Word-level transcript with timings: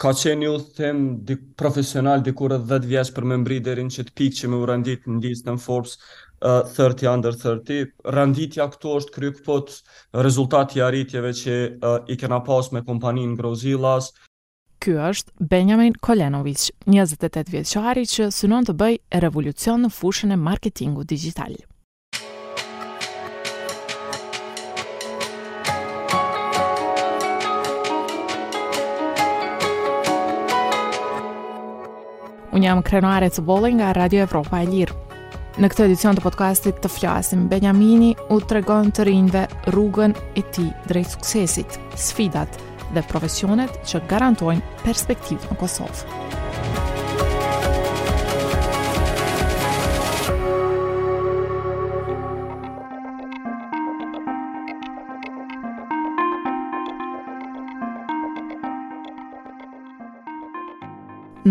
Ka 0.00 0.14
qenë 0.16 0.46
ju 0.46 0.52
them 0.78 1.00
di 1.28 1.36
profesional 1.60 2.22
di 2.24 2.32
edhe 2.32 2.58
10 2.66 2.86
vjeç 2.88 3.10
për 3.12 3.24
me 3.28 3.36
mbri 3.42 3.58
deri 3.64 3.82
në 3.84 3.90
çtë 3.98 4.14
pikë 4.16 4.36
që 4.38 4.48
më 4.48 4.56
u 4.62 4.66
randit 4.70 5.02
në 5.04 5.18
listën 5.26 5.58
Forbes 5.60 5.98
uh, 5.98 6.64
30 6.72 7.08
under 7.12 7.36
30. 7.36 7.90
Randitja 8.16 8.66
këtu 8.72 8.94
është 9.02 9.12
kryq 9.18 9.42
pot 9.44 9.70
rezultati 10.24 10.78
i 10.78 10.82
arritjeve 10.86 11.32
që 11.36 11.58
uh, 11.84 11.98
i 12.08 12.16
kena 12.16 12.40
pas 12.48 12.72
me 12.72 12.80
kompaninë 12.88 13.36
Grozillas. 13.42 14.08
Ky 14.80 14.96
është 15.10 15.36
Benjamin 15.52 15.92
Kolenović, 16.00 16.70
28 16.88 17.52
vjeçari 17.52 18.06
që 18.08 18.30
synon 18.32 18.64
të 18.70 18.78
bëjë 18.80 19.20
revolucion 19.26 19.84
në 19.84 19.92
fushën 20.00 20.32
e 20.32 20.40
marketingut 20.46 21.12
dixhital. 21.12 21.60
Unë 32.54 32.66
jam 32.66 32.80
krenuare 32.82 33.28
të 33.30 33.44
bolin 33.46 33.78
nga 33.78 33.92
Radio 33.94 34.24
Evropa 34.26 34.60
e 34.62 34.66
Lirë. 34.70 34.96
Në 35.60 35.68
këtë 35.70 35.86
edicion 35.88 36.16
të 36.18 36.22
podcastit 36.24 36.78
të 36.82 36.90
flasim, 36.90 37.46
Benjamini 37.50 38.12
u 38.34 38.38
tregon 38.48 38.90
të 38.94 39.06
rinjve 39.08 39.44
rrugën 39.68 40.14
e 40.38 40.42
ti 40.54 40.66
drejt 40.88 41.14
suksesit, 41.16 41.78
sfidat 41.98 42.58
dhe 42.94 43.04
profesionet 43.12 43.80
që 43.86 44.02
garantojnë 44.12 44.80
perspektivë 44.82 45.52
në 45.52 45.60
Kosovë. 45.62 46.38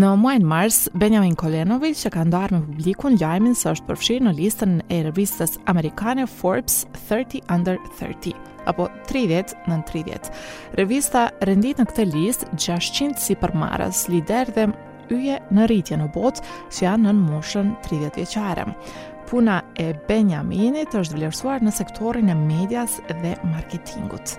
Në 0.00 0.08
muajnë 0.16 0.46
mars, 0.48 0.76
Benjamin 0.96 1.34
Kolenovic 1.36 1.98
që 1.98 2.10
ka 2.14 2.22
ndarë 2.24 2.54
me 2.54 2.60
publikun 2.70 3.18
lajmin 3.20 3.52
së 3.58 3.68
është 3.74 3.88
përfshirë 3.90 4.24
në 4.24 4.32
listën 4.38 4.74
e 4.86 5.00
revistës 5.08 5.56
amerikane 5.68 6.24
Forbes 6.38 6.78
30 7.10 7.42
Under 7.52 7.76
30 7.98 8.32
apo 8.70 8.86
30 9.10 9.52
në 9.68 9.78
30. 9.90 10.30
Revista 10.80 11.26
rendit 11.48 11.80
në 11.82 11.88
këtë 11.90 12.06
list 12.14 12.46
600 12.54 13.18
si 13.20 13.36
përmarës, 13.42 14.06
lider 14.14 14.52
dhe 14.56 14.68
yje 15.18 15.36
në 15.50 15.66
rritje 15.68 15.98
në 16.00 16.08
botë 16.16 16.44
që 16.72 16.84
janë 16.86 17.10
në 17.10 17.16
moshën 17.26 17.72
30 17.90 18.20
vjeqare. 18.22 18.70
Puna 19.30 19.60
e 19.84 19.90
Benjaminit 20.08 20.94
është 21.02 21.18
vlerësuar 21.18 21.66
në 21.66 21.76
sektorin 21.76 22.30
e 22.32 22.38
medias 22.46 23.02
dhe 23.10 23.36
marketingut. 23.52 24.38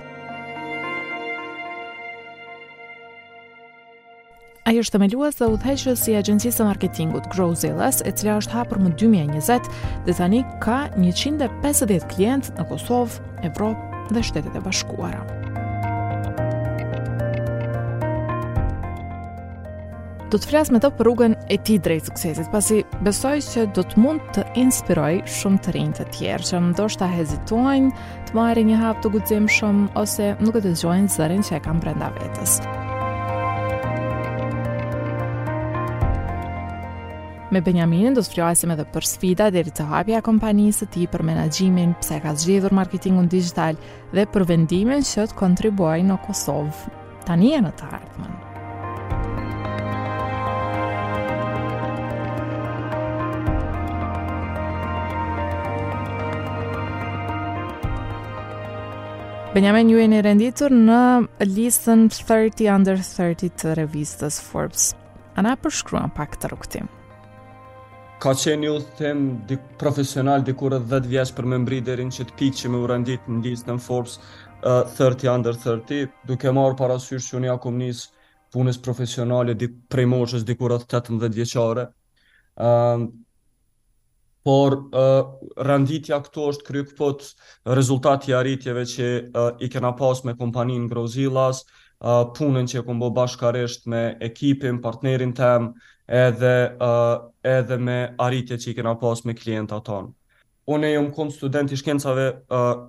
Ai 4.70 4.76
është 4.78 4.94
themeluar 4.94 5.31
dhe 5.34 5.48
udhëheqës 5.56 6.02
si 6.06 6.14
agjencisë 6.17 6.59
së 6.59 6.66
marketingut 6.67 7.26
Growzilla, 7.34 7.88
e 8.06 8.12
cila 8.14 8.36
është 8.44 8.54
hapur 8.59 8.78
më 8.78 8.92
2020 9.02 9.70
dhe 10.06 10.18
tani 10.20 10.44
ka 10.62 10.76
150 11.02 12.06
klientë 12.12 12.58
në 12.59 12.66
Kosovë, 12.70 13.18
Evropë 13.50 14.02
dhe 14.14 14.23
Shtetet 14.28 14.58
e 14.58 14.62
Bashkuara. 14.62 15.23
Do 20.31 20.40
të 20.40 20.48
flas 20.48 20.70
me 20.72 20.80
të 20.80 20.92
për 20.96 21.08
rrugën 21.09 21.34
e 21.52 21.58
tij 21.68 21.81
drejt 21.84 22.06
suksesit, 22.08 22.48
pasi 22.53 22.78
besoj 23.03 23.42
se 23.44 23.66
do 23.75 23.81
të 23.84 23.98
mund 24.00 24.30
të 24.38 24.46
inspiroj 24.62 25.18
shumë 25.42 25.59
të 25.66 25.75
rinjë 25.75 25.98
të 25.98 26.06
tjerë 26.20 26.48
që 26.52 26.62
ndoshta 26.70 27.09
hezituojnë 27.18 27.92
të 28.30 28.38
marrin 28.40 28.70
një 28.72 28.78
hap 28.86 29.02
të 29.03 29.12
guximshëm 29.18 29.90
ose 30.06 30.31
nuk 30.46 30.62
e 30.62 30.64
dëgjojnë 30.70 31.12
zërin 31.18 31.44
që 31.50 31.58
e 31.59 31.66
kanë 31.68 31.84
brenda 31.84 32.14
vetes. 32.22 32.62
Me 37.52 37.59
Benjaminin 37.59 38.13
do 38.16 38.21
të 38.23 38.31
flasim 38.31 38.71
edhe 38.71 38.85
për 38.94 39.03
sfida 39.03 39.49
deri 39.52 39.73
të 39.75 39.83
hapja 39.89 40.21
e 40.21 40.23
kompanisë 40.23 40.85
së 40.85 40.85
tij 40.94 41.07
për 41.12 41.23
menaxhimin, 41.28 41.89
pse 42.00 42.19
ka 42.23 42.31
zgjedhur 42.39 42.72
marketingun 42.78 43.25
digital 43.34 43.75
dhe 44.16 44.23
për 44.31 44.45
vendimin 44.53 45.01
që 45.09 45.25
të 45.28 45.35
kontribuojë 45.41 46.06
në 46.07 46.16
Kosovë. 46.23 46.94
Tani 47.28 47.51
e 47.51 47.59
në 47.66 47.72
të 47.81 47.90
ardhmen. 47.97 48.40
Benjamin, 59.51 59.91
ju 59.91 60.00
e 60.00 60.07
një 60.13 60.23
renditur 60.23 60.72
në 60.72 61.01
listën 61.44 62.07
30 62.16 62.72
under 62.78 63.03
30 63.03 63.51
të 63.59 63.75
revistës 63.81 64.40
Forbes. 64.47 64.90
Ana 65.35 65.57
përshkruan 65.59 66.16
pak 66.16 66.40
të 66.40 66.56
rukëtim. 66.56 66.90
Ka 68.22 68.36
qenë 68.38 68.68
ju 68.68 68.74
them 69.00 69.22
di 69.50 69.56
profesional 69.82 70.44
di 70.46 70.54
edhe 70.54 71.00
10 71.02 71.08
vjeç 71.09 71.30
për 71.34 71.46
me 71.50 71.58
mbri 71.64 71.80
derin 71.88 72.12
që 72.14 72.26
të 72.30 72.36
pikë 72.38 72.56
që 72.59 72.70
me 72.70 72.78
u 72.84 72.88
rëndit 72.92 73.24
në 73.28 73.40
listë 73.48 73.72
në 73.72 73.80
Forbes 73.86 74.20
uh, 74.62 74.86
30 74.94 75.32
under 75.34 75.56
30, 75.64 76.04
duke 76.30 76.52
marë 76.54 76.78
parasysh 76.78 77.32
që 77.32 77.38
unë 77.40 77.48
ja 77.50 77.56
kom 77.64 77.80
punës 78.54 78.78
profesionale 78.86 79.56
di 79.58 79.68
prej 79.90 80.06
moshës 80.14 80.46
di 80.46 80.52
edhe 80.52 80.70
18 80.86 81.34
vjeçare. 81.40 81.88
Uh, 82.62 83.08
por 84.46 84.78
uh, 84.78 85.26
rënditja 85.72 86.22
këto 86.28 86.46
është 86.53 86.66
kryp 86.70 86.94
pot 87.02 87.24
rezultati 87.78 88.32
i 88.32 88.34
arritjeve 88.38 88.86
që 88.90 89.09
uh, 89.18 89.58
i 89.59 89.68
kena 89.74 89.96
pas 89.98 90.22
me 90.26 90.36
kompaninë 90.38 90.90
Grozillas, 90.94 91.66
uh, 92.03 92.28
punën 92.38 92.68
që 92.70 92.86
kombo 92.86 93.09
bashkarisht 93.18 93.88
me 93.90 94.12
ekipin, 94.22 94.78
partnerin 94.82 95.34
tëm, 95.38 95.74
edhe, 96.11 96.75
uh, 96.79 97.31
edhe 97.44 97.77
me 97.79 97.97
arritje 98.19 98.57
që 98.59 98.72
i 98.72 98.75
kena 98.77 98.95
pas 98.99 99.23
me 99.25 99.35
klienta 99.38 99.79
tonë. 99.83 100.11
Unë 100.72 100.89
e 100.89 100.94
jëmë 100.95 101.13
kom 101.16 101.31
student 101.33 101.72
i 101.73 101.77
shkencave 101.79 102.25
uh, 102.51 102.83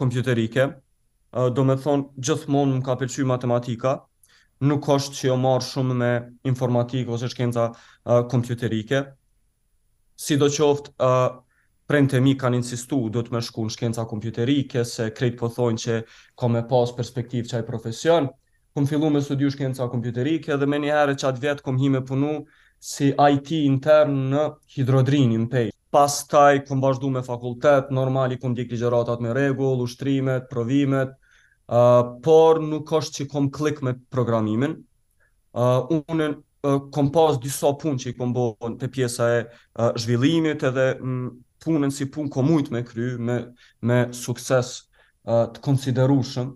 kompjuterike, 0.00 0.68
uh, 0.70 1.48
do 1.52 1.64
me 1.64 1.78
thonë 1.80 2.10
gjithmonë 2.28 2.78
më 2.78 2.84
ka 2.86 2.98
përqy 3.00 3.24
matematika, 3.28 3.96
nuk 4.64 4.86
është 4.92 5.16
që 5.18 5.26
jo 5.30 5.38
marë 5.40 5.66
shumë 5.66 5.96
me 6.00 6.12
informatikë 6.48 7.12
ose 7.16 7.28
shkenca 7.32 7.70
uh, 7.72 8.20
kompjuterike. 8.32 9.02
Si 10.16 10.38
do 10.40 10.48
qoftë, 10.52 10.92
uh, 11.04 11.26
prejnë 11.86 12.12
të 12.14 12.20
mi 12.24 12.32
kanë 12.40 12.58
insistu 12.60 13.04
do 13.12 13.20
të 13.22 13.34
me 13.36 13.40
shku 13.44 13.66
në 13.70 13.74
shkenca 13.74 14.04
kompjuterike, 14.10 14.82
se 14.88 15.10
krejtë 15.16 15.38
po 15.40 15.50
thonë 15.54 15.82
që 15.82 15.98
ka 16.40 16.48
me 16.50 16.62
pas 16.68 16.92
perspektiv 16.96 17.48
qaj 17.50 17.62
profesion, 17.68 18.30
kom 18.76 18.88
fillu 18.90 19.08
me 19.14 19.20
studiu 19.24 19.50
shkenca 19.54 19.86
kompjuterike, 19.92 20.56
dhe 20.58 20.66
me 20.68 20.80
një 20.82 20.90
herë 20.96 21.14
që 21.20 21.28
atë 21.30 21.44
vetë 21.44 21.64
kom 21.64 21.78
hi 21.80 21.92
me 21.94 22.00
punu, 22.04 22.40
si 22.80 23.12
IT 23.16 23.50
intern 23.58 24.16
në 24.32 24.44
hidrodrinin 24.76 25.46
pej. 25.50 25.70
Pas 25.94 26.12
taj, 26.28 26.64
këm 26.68 26.80
vazhdu 26.82 27.10
me 27.12 27.22
fakultet, 27.24 27.92
normali 27.94 28.36
këm 28.42 28.54
dik 28.58 28.72
ligeratat 28.74 29.22
me 29.24 29.32
regull, 29.36 29.80
ushtrimet, 29.86 30.48
provimet, 30.50 31.14
uh, 31.68 32.14
por 32.24 32.60
nuk 32.60 32.90
është 32.98 33.20
që 33.22 33.28
këm 33.32 33.48
klik 33.54 33.80
me 33.82 33.94
programimin. 34.12 34.76
Uh, 35.56 35.86
unë 36.12 36.28
uh, 36.34 36.76
këm 36.92 37.10
pas 37.14 37.38
disa 37.40 37.72
pun 37.80 37.96
që 37.96 38.12
i 38.12 38.16
këm 38.18 38.34
bohën 38.36 38.76
të 38.82 38.90
pjesa 38.92 39.30
e 39.38 39.40
uh, 39.40 39.92
zhvillimit 39.96 40.66
edhe 40.68 40.90
punën 41.64 41.94
si 41.94 42.10
pun 42.12 42.28
këm 42.30 42.52
ujtë 42.58 42.76
me 42.76 42.84
kry, 42.84 43.08
me, 43.16 43.38
me 43.80 44.02
sukses 44.14 44.76
uh, 45.24 45.46
të 45.54 45.64
konsiderushëm, 45.64 46.52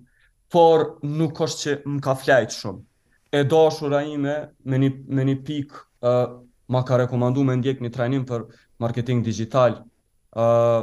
por 0.50 0.98
nuk 1.06 1.38
është 1.46 1.62
që 1.62 1.76
më 1.96 2.04
ka 2.06 2.16
flajtë 2.18 2.56
shumë 2.58 2.84
e 3.30 3.42
dashura 3.46 4.02
ime 4.02 4.34
me 4.68 4.78
një 4.82 4.88
me 5.14 5.24
një 5.28 5.36
pikë 5.46 5.76
ë 6.02 6.10
uh, 6.10 6.38
ma 6.70 6.80
ka 6.86 6.98
rekomanduar 6.98 7.46
me 7.46 7.54
ndjek 7.60 7.80
një 7.82 7.90
trajnim 7.94 8.24
për 8.26 8.44
marketing 8.82 9.22
digital 9.24 9.76
ë 9.80 10.42
uh, 10.42 10.80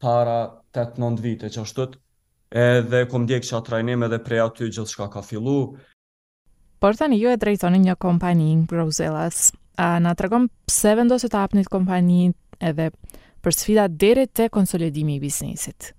para 0.00 0.36
8-9 0.76 1.20
vite 1.24 1.48
që 1.52 1.62
tëtë, 1.68 2.00
edhe 2.64 3.02
kom 3.12 3.24
ndjek 3.28 3.46
a 3.52 3.60
trajnim 3.68 4.06
edhe 4.08 4.18
prej 4.24 4.42
aty 4.46 4.70
gjithçka 4.72 5.08
ka 5.16 5.22
fillu. 5.24 5.76
Por 6.80 6.96
tani 6.96 7.20
ju 7.20 7.30
e 7.32 7.36
drejtoni 7.40 7.80
një 7.86 7.96
kompani 7.96 8.50
në 8.56 8.66
Bruxelles. 8.68 9.52
A 9.80 9.96
na 10.00 10.12
tregon 10.16 10.48
pse 10.68 10.94
vendosit 10.96 11.32
të 11.32 11.40
apnit 11.44 11.68
kompaninë 11.72 12.32
edhe 12.64 12.90
për 13.44 13.52
sfida 13.52 13.88
deri 13.88 14.26
te 14.28 14.48
konsolidimi 14.52 15.16
i 15.16 15.20
biznesit? 15.20 15.92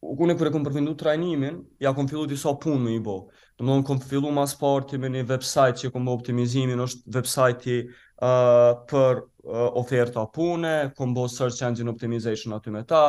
unë 0.00 0.34
kur 0.38 0.48
e 0.48 0.52
kam 0.52 0.62
përfunduar 0.64 0.96
trajnimin, 1.00 1.56
ja 1.84 1.90
këmë 1.92 2.08
fillu 2.08 2.26
disa 2.28 2.52
punë 2.62 2.78
me 2.84 2.94
i 2.96 3.00
bo. 3.04 3.16
Të 3.58 3.64
më 3.68 3.74
kam 3.84 3.98
fillu 4.00 4.30
mas 4.32 4.54
parti 4.56 4.96
me 5.00 5.10
një 5.12 5.26
website 5.28 5.82
që 5.82 5.90
këmë 5.92 6.12
optimizimin, 6.14 6.80
është 6.80 7.16
website-i 7.18 7.76
uh, 7.84 8.78
për 8.88 9.20
uh, 9.20 9.66
oferta 9.82 10.24
pune, 10.32 10.72
kam 10.96 11.12
bo 11.16 11.26
search 11.28 11.60
engine 11.68 11.92
optimization 11.92 12.56
aty 12.56 12.72
me 12.72 12.80
ta, 12.88 13.02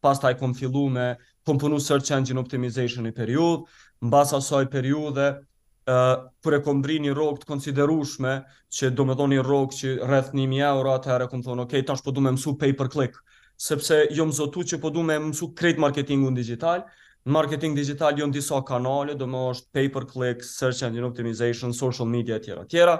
pas 0.00 0.20
taj 0.22 0.34
këmë 0.40 0.56
fillu 0.62 0.86
me, 0.96 1.10
këmë 1.46 1.62
punu 1.66 1.80
search 1.84 2.14
engine 2.16 2.40
optimization 2.40 3.06
i 3.06 3.12
periud, 3.16 3.68
në 4.00 4.10
basa 4.14 4.40
soj 4.48 4.68
periude, 4.72 5.28
uh, 5.44 6.14
për 6.44 6.60
e 6.60 6.62
këmë 6.64 6.84
bri 6.86 6.96
një 7.04 7.16
rogë 7.20 7.42
të 7.44 7.52
konsiderushme, 7.52 8.38
që 8.72 8.94
do 8.96 9.04
me 9.08 9.16
do 9.20 9.28
një 9.34 9.44
rrogë 9.44 9.82
që 9.82 9.94
rreth 10.08 10.32
1000 10.32 10.64
euro, 10.72 10.96
atëherë 10.96 11.28
kam 11.34 11.44
thonë, 11.44 11.68
ok, 11.68 11.82
tash 11.92 12.04
po 12.08 12.16
du 12.16 12.24
me 12.24 12.32
mësu 12.38 12.56
pay 12.64 12.72
per 12.80 12.88
click, 12.88 13.20
sepse 13.58 14.04
jo 14.14 14.24
më 14.28 14.32
zotu 14.36 14.62
që 14.62 14.78
po 14.78 14.92
du 14.94 15.02
me 15.02 15.16
mësu 15.18 15.48
krejt 15.58 15.80
marketingu 15.82 16.30
në 16.30 16.38
digital, 16.38 16.84
në 17.26 17.34
marketing 17.34 17.74
digital 17.76 18.14
jo 18.22 18.28
në 18.30 18.36
disa 18.38 18.60
kanale, 18.66 19.16
do 19.18 19.26
më 19.26 19.40
është 19.52 19.72
pay 19.74 19.88
per 19.94 20.06
click, 20.06 20.46
search 20.46 20.84
engine 20.86 21.06
optimization, 21.08 21.74
social 21.74 22.06
media, 22.06 22.38
tjera, 22.38 22.62
tjera. 22.70 22.94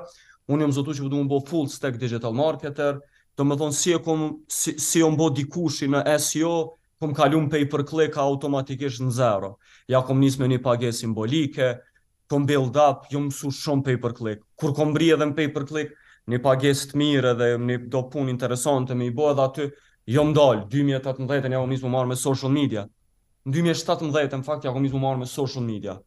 Unë 0.51 0.65
jo 0.65 0.69
më 0.73 0.77
zotu 0.81 0.97
që 0.99 1.05
po 1.07 1.13
du 1.13 1.21
me 1.23 1.31
bo 1.31 1.39
full 1.47 1.71
stack 1.71 2.01
digital 2.01 2.35
marketer, 2.35 2.99
do 3.39 3.47
më 3.47 3.59
thonë 3.61 3.79
si 3.79 3.95
e 3.95 4.01
kom, 4.03 4.27
si, 4.51 4.75
si 4.83 4.99
jo 5.05 5.13
më 5.15 5.21
bo 5.21 5.31
dikushi 5.39 5.93
në 5.95 6.03
SEO, 6.19 6.53
kom 6.99 7.13
kalu 7.15 7.45
në 7.45 7.53
pay 7.55 7.69
per 7.71 7.87
click 7.87 8.19
automatikisht 8.19 9.05
në 9.07 9.15
zero. 9.15 9.53
Ja 9.89 10.03
kom 10.03 10.19
njës 10.19 10.41
me 10.43 10.49
një 10.51 10.59
pagje 10.65 10.91
simbolike, 11.05 11.71
kom 12.29 12.49
build 12.51 12.75
up, 12.83 13.07
jo 13.15 13.23
më 13.29 13.37
su 13.37 13.55
shumë 13.55 13.87
pay 13.93 14.01
per 14.03 14.17
click. 14.19 14.43
Kur 14.59 14.75
kom 14.75 14.91
bri 14.97 15.13
edhe 15.15 15.29
në 15.31 15.39
pay 15.39 15.47
per 15.55 15.71
click, 15.71 15.95
një 16.29 16.43
pagesë 16.45 16.91
të 16.91 16.99
mirë 17.01 17.37
edhe 17.37 17.53
një 17.63 17.79
do 17.89 18.03
punë 18.13 18.35
interesantë 18.35 18.99
me 19.01 19.07
i 19.09 19.15
bo 19.17 19.31
edhe 19.31 19.47
aty, 19.47 19.69
Jo 20.09 20.23
më 20.25 20.33
dal, 20.33 20.61
2018-ën 20.73 21.53
ja 21.53 21.61
nis 21.69 21.83
më 21.85 21.89
marr 21.93 22.09
me 22.09 22.15
social 22.17 22.49
media. 22.53 22.87
Në 23.45 23.59
2017-ën, 23.59 24.41
në 24.41 24.47
fakt, 24.47 24.65
ja 24.65 24.73
nis 24.73 24.95
më 24.95 25.01
marr 25.03 25.19
me 25.21 25.27
social 25.29 25.67
media. 25.69 25.99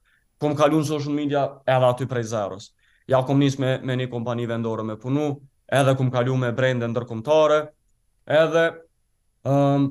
Kom 0.41 0.55
kalu 0.57 0.79
në 0.81 0.87
social 0.89 1.13
media 1.13 1.43
edhe 1.69 1.85
aty 1.89 2.07
prej 2.09 2.23
zeros. 2.31 2.71
Ja 3.09 3.19
kom 3.27 3.37
nisë 3.41 3.61
me, 3.61 3.75
me 3.85 3.97
një 3.99 4.07
kompani 4.09 4.47
vendore 4.49 4.81
me 4.87 4.95
punu, 4.97 5.27
edhe 5.69 5.93
kom 5.99 6.09
kalu 6.15 6.33
me 6.41 6.49
brende 6.57 6.89
ndërkombëtare, 6.89 7.59
edhe 8.39 8.63
um, 9.45 9.85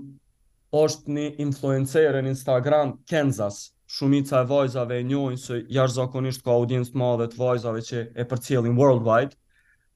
është 0.82 1.14
një 1.20 1.26
influencerën 1.46 2.30
Instagram, 2.32 2.96
Kenzas, 3.10 3.68
shumica 3.86 4.42
e 4.42 4.50
vajzave 4.50 4.98
e 4.98 5.06
njojnë, 5.06 5.38
se 5.44 5.60
jashtë 5.76 6.00
zakonisht 6.00 6.42
ka 6.46 6.56
audiencët 6.58 6.98
madhe 6.98 7.30
të 7.30 7.44
vajzave 7.44 7.86
që 7.90 8.04
e 8.18 8.26
për 8.30 8.42
cilin 8.48 8.74
worldwide, 8.78 9.38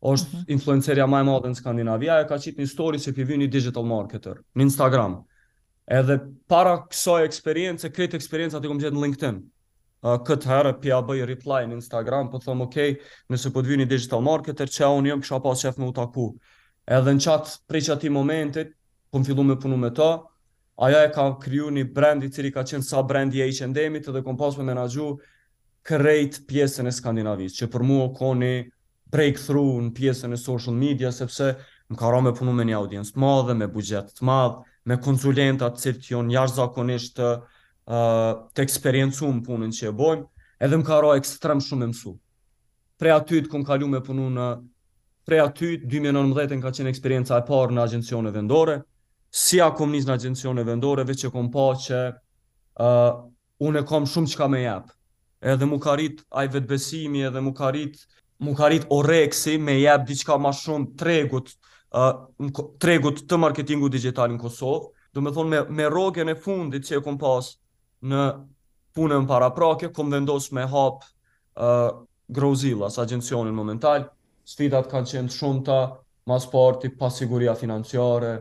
është 0.04 0.36
uh 0.36 0.44
-huh. 0.46 0.94
më 1.06 1.20
e 1.20 1.24
madhe 1.24 1.48
në 1.50 1.54
Skandinavi, 1.56 2.10
ajo 2.12 2.26
ka 2.28 2.36
qitë 2.36 2.58
një 2.60 2.70
story 2.74 2.98
që 3.00 3.14
pivin 3.16 3.40
një 3.40 3.50
digital 3.50 3.84
marketer, 3.88 4.40
në 4.56 4.62
Instagram. 4.66 5.22
Edhe 5.88 6.18
para 6.48 6.84
kësoj 6.90 7.24
eksperiencë, 7.28 7.88
këtë 7.92 8.14
eksperiencë 8.16 8.56
atë 8.56 8.64
i 8.64 8.68
kom 8.70 8.78
në 8.80 9.02
LinkedIn. 9.04 9.38
Uh, 10.04 10.18
këtë 10.20 10.46
herë 10.48 10.72
pja 10.82 10.98
bëj 11.00 11.24
reply 11.30 11.62
në 11.68 11.72
Instagram, 11.78 12.30
po 12.32 12.38
thëmë, 12.40 12.62
okej, 12.66 12.90
okay, 12.92 13.02
nëse 13.32 13.52
po 13.52 13.60
të 13.60 13.66
vini 13.72 13.86
digital 13.88 14.20
marketer, 14.24 14.68
që 14.68 14.84
unë 14.98 15.08
jëmë 15.10 15.22
kësha 15.24 15.40
pas 15.44 15.62
qef 15.64 15.78
me 15.80 15.86
u 15.88 15.92
taku. 15.96 16.26
Edhe 16.86 17.10
në 17.16 17.24
qatë 17.24 17.54
prej 17.68 17.80
që 17.86 17.92
ati 17.94 18.10
momentit, 18.12 18.68
po 19.10 19.18
më 19.18 19.24
fillu 19.24 19.42
me 19.48 19.56
punu 19.56 19.76
me 19.80 19.88
ta, 19.96 20.10
aja 20.84 21.04
e 21.06 21.10
ka 21.14 21.24
kryu 21.40 21.70
një 21.70 21.88
brand 21.94 22.24
i 22.24 22.28
cili 22.32 22.52
ka 22.52 22.62
qenë 22.68 22.82
sa 22.84 23.00
brand 23.02 23.32
i 23.34 23.40
H&M-it, 23.48 24.08
edhe 24.10 24.22
kom 24.24 24.36
pas 24.36 24.56
me 24.58 24.64
menagju 24.68 25.16
krejt 25.82 26.42
pjesën 26.48 26.86
e 26.86 26.92
Skandinavis, 26.92 27.56
që 27.60 27.66
për 27.72 27.82
mua 27.82 28.10
ko 28.16 28.34
breakthrough 29.12 29.82
në 29.88 29.94
pjesën 29.96 30.32
e 30.34 30.38
social 30.40 30.76
media 30.78 31.10
sepse 31.12 31.48
më 31.92 31.98
ka 32.00 32.10
rënë 32.14 32.32
punu 32.38 32.54
me 32.56 32.64
një 32.64 32.76
audiencë 32.78 33.14
të 33.14 33.20
madhe, 33.20 33.56
me 33.58 33.68
buxhet 33.68 34.12
të 34.16 34.24
madh, 34.24 34.60
me 34.88 34.96
konsulenta 35.04 35.68
të 35.74 35.82
cilët 35.82 36.08
janë 36.12 36.32
jashtëzakonisht 36.36 37.16
të, 37.18 37.28
uh, 37.88 38.30
të 38.54 38.64
eksperiencuar 38.64 39.42
punën 39.44 39.74
që 39.76 39.90
e 39.90 39.94
bëjmë, 39.98 40.24
edhe 40.64 40.80
më 40.80 40.88
ka 40.88 41.02
rënë 41.04 41.20
ekstrem 41.22 41.60
shumë 41.64 41.82
më 41.84 41.90
mësu. 41.92 42.14
Pre 43.00 43.12
aty 43.12 43.42
të 43.44 43.52
kum 43.52 43.66
kalu 43.68 43.88
me 43.92 44.00
punu 44.06 44.28
në 44.32 44.48
pre 45.24 45.38
aty 45.40 45.70
2019-ën 45.88 46.60
ka 46.60 46.70
qenë 46.76 46.90
eksperjenca 46.92 47.38
e 47.40 47.44
parë 47.48 47.72
në 47.76 47.84
agjencione 47.84 48.32
vendore, 48.32 48.78
si 49.32 49.60
a 49.64 49.68
kom 49.72 49.92
njës 49.92 50.04
në 50.08 50.16
agencione 50.18 50.64
vendore, 50.68 51.04
veç 51.08 51.26
e 51.26 51.30
kom 51.32 51.48
pa 51.52 51.68
që 51.80 52.00
uh, 52.78 53.12
unë 53.66 53.80
e 53.82 53.86
kom 53.88 54.04
shumë 54.08 54.32
qka 54.36 54.48
me 54.52 54.60
jep, 54.66 54.92
edhe 55.40 55.68
mu 55.68 55.78
ka 55.80 55.96
rrit 55.96 56.20
aj 56.28 56.50
vetbesimi, 56.58 57.24
edhe 57.28 57.40
mu 57.42 57.54
ka 57.56 57.72
rrit 57.72 58.00
mu 58.44 58.54
ka 58.54 58.68
rrit 58.68 58.86
oreksi 58.90 59.58
me 59.58 59.74
jep 59.80 60.06
diçka 60.08 60.36
ma 60.38 60.52
shumë 60.54 60.94
tregut, 61.00 61.50
uh, 61.96 62.12
tregut 62.82 63.22
të 63.28 63.38
marketingu 63.40 63.90
digital 63.92 64.32
në 64.34 64.40
Kosovë, 64.44 64.90
do 65.14 65.22
me 65.22 65.32
thonë 65.34 65.62
me, 65.70 65.88
me 65.88 66.32
e 66.32 66.34
fundit 66.44 66.86
që 66.88 66.98
e 66.98 67.04
kom 67.06 67.18
pas 67.18 67.52
në 68.04 68.24
punën 68.94 69.26
para 69.26 69.48
prake, 69.54 69.88
kom 69.92 70.10
vendos 70.12 70.50
me 70.52 70.66
hap 70.70 71.02
uh, 71.56 71.90
Grozilla, 72.28 72.88
sa 72.90 73.02
agencionin 73.04 73.54
momental, 73.54 74.08
sfidat 74.44 74.90
kanë 74.90 75.10
qenë 75.14 75.32
shumë 75.34 75.64
ta, 75.66 75.78
mas 76.26 76.46
parti, 76.50 76.88
pasiguria 76.88 77.54
financiare, 77.56 78.36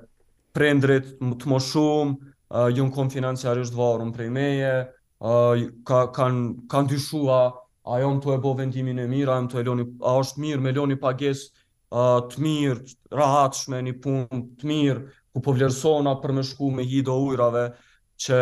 prendrit 0.55 1.15
të 1.21 1.49
më 1.49 1.59
shumë, 1.69 2.33
uh, 2.53 2.67
jun 2.73 2.91
kom 2.95 3.09
financiarisht 3.11 3.75
varun 3.75 4.13
prej 4.15 4.29
meje, 4.31 4.73
uh, 5.19 5.67
ka, 5.87 6.05
kanë 6.15 6.67
kan 6.71 6.87
dyshua, 6.89 7.41
a 7.83 7.99
jam 7.99 8.19
të 8.23 8.33
e 8.37 8.41
bo 8.41 8.53
vendimin 8.55 8.99
e 9.03 9.07
mirë, 9.11 9.31
a 9.31 9.35
jam 9.37 9.49
të 9.51 9.59
e 9.59 9.63
loni, 9.67 9.85
a 10.07 10.13
është 10.21 10.41
mirë 10.43 10.61
me 10.63 10.71
loni 10.75 10.95
pagesë 10.99 11.63
të 12.33 12.41
mirë, 12.43 12.91
rahatshme, 13.13 13.81
një 13.85 13.93
punë 14.01 14.39
të 14.61 14.69
mirë, 14.69 15.01
ku 15.33 15.41
po 15.45 15.53
vlerësona 15.57 16.15
për 16.23 16.33
me 16.37 16.43
shku 16.45 16.69
me 16.77 16.85
hido 16.89 17.17
ujrave, 17.27 17.65
që, 18.23 18.39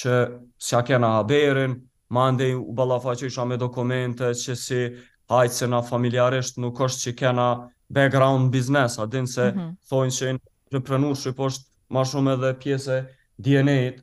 që 0.00 0.14
si 0.56 0.76
a 0.76 0.80
kena 0.86 1.12
haberin, 1.18 1.76
ma 2.14 2.28
ndej 2.32 2.56
u 2.58 2.72
balafa 2.78 3.14
që 3.18 3.28
isha 3.28 3.44
me 3.48 3.58
dokumente, 3.60 4.32
që 4.38 4.56
si 4.60 4.80
hajtë 5.30 5.56
se 5.60 5.68
na 5.70 5.82
familjarisht 5.84 6.58
nuk 6.62 6.80
është 6.88 7.04
që 7.08 7.12
kena 7.20 7.46
background 7.92 8.50
business, 8.54 8.98
adin 9.04 9.26
se 9.30 9.44
mm 9.50 9.58
-hmm. 9.58 9.76
thonë 9.90 10.16
që 10.18 10.32
në 10.32 10.40
entrepreneur 10.70 11.34
po 11.36 11.48
është 11.48 11.70
ma 11.90 12.02
shumë 12.04 12.34
edhe 12.36 12.54
pjese 12.62 12.98
DNA-it, 13.38 14.00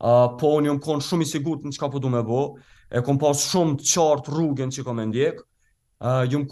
uh, 0.00 0.28
po 0.40 0.60
një 0.60 0.70
më 0.76 0.82
konë 0.84 1.08
shumë 1.08 1.22
i 1.22 1.26
sigur 1.32 1.58
në 1.64 1.72
që 1.74 1.80
ka 1.80 1.90
po 1.90 1.98
du 1.98 2.08
me 2.08 2.22
bo, 2.22 2.54
e 2.90 3.00
kom 3.04 3.18
pas 3.20 3.40
shumë 3.48 3.78
të 3.80 3.88
qartë 3.92 4.32
rrugën 4.34 4.72
që 4.74 4.84
kom 4.86 5.00
e 5.00 5.06
ndjek, 5.10 5.40
uh, 5.40 6.22
jumë 6.30 6.50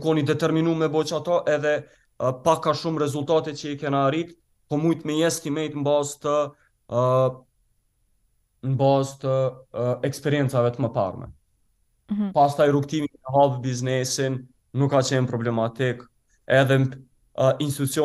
kon, 0.00 0.18
i 0.18 0.26
determinu 0.26 0.74
me 0.74 0.88
bo 0.92 1.02
ato 1.18 1.42
edhe 1.50 1.76
uh, 1.82 2.32
pak 2.44 2.62
ka 2.66 2.74
shumë 2.74 3.02
rezultate 3.04 3.54
që 3.54 3.72
i 3.74 3.78
kena 3.80 4.06
arrit, 4.08 4.34
po 4.68 4.80
mujtë 4.82 5.06
me 5.06 5.20
estimate 5.28 5.78
në 5.78 5.86
bazë 5.86 6.20
të 6.26 6.38
uh, 6.90 7.28
në 8.66 8.92
të 9.22 9.34
uh, 9.36 9.96
eksperiencave 10.08 10.72
të 10.74 10.82
më 10.86 10.92
parme. 10.96 11.26
Mm 12.08 12.14
-hmm. 12.16 12.32
Pas 12.32 12.56
taj 12.56 12.68
rukëtimi 12.70 13.06
në 13.06 13.34
hapë 13.36 13.60
biznesin, 13.62 14.40
nuk 14.72 14.90
ka 14.90 14.98
qenë 15.02 15.26
problematik, 15.26 16.02
edhe 16.46 16.78
në 16.78 16.98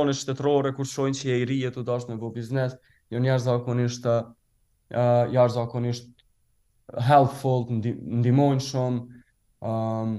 uh, 0.05 0.13
shtetërore, 0.13 0.73
kur 0.75 0.85
shojnë 0.85 1.15
që 1.17 1.41
i 1.41 1.45
rije 1.45 1.71
të 1.71 1.83
dashtë 1.83 2.09
në 2.11 2.17
bo 2.17 2.29
biznes, 2.29 2.73
jo 3.09 3.19
njerë 3.19 3.39
zakonisht, 3.43 4.05
uh, 4.05 5.31
jarë 5.31 5.49
zakonisht 5.53 6.10
helpful, 6.99 7.63
ndimojnë 7.69 8.65
shumë. 8.65 9.21
um, 9.61 10.15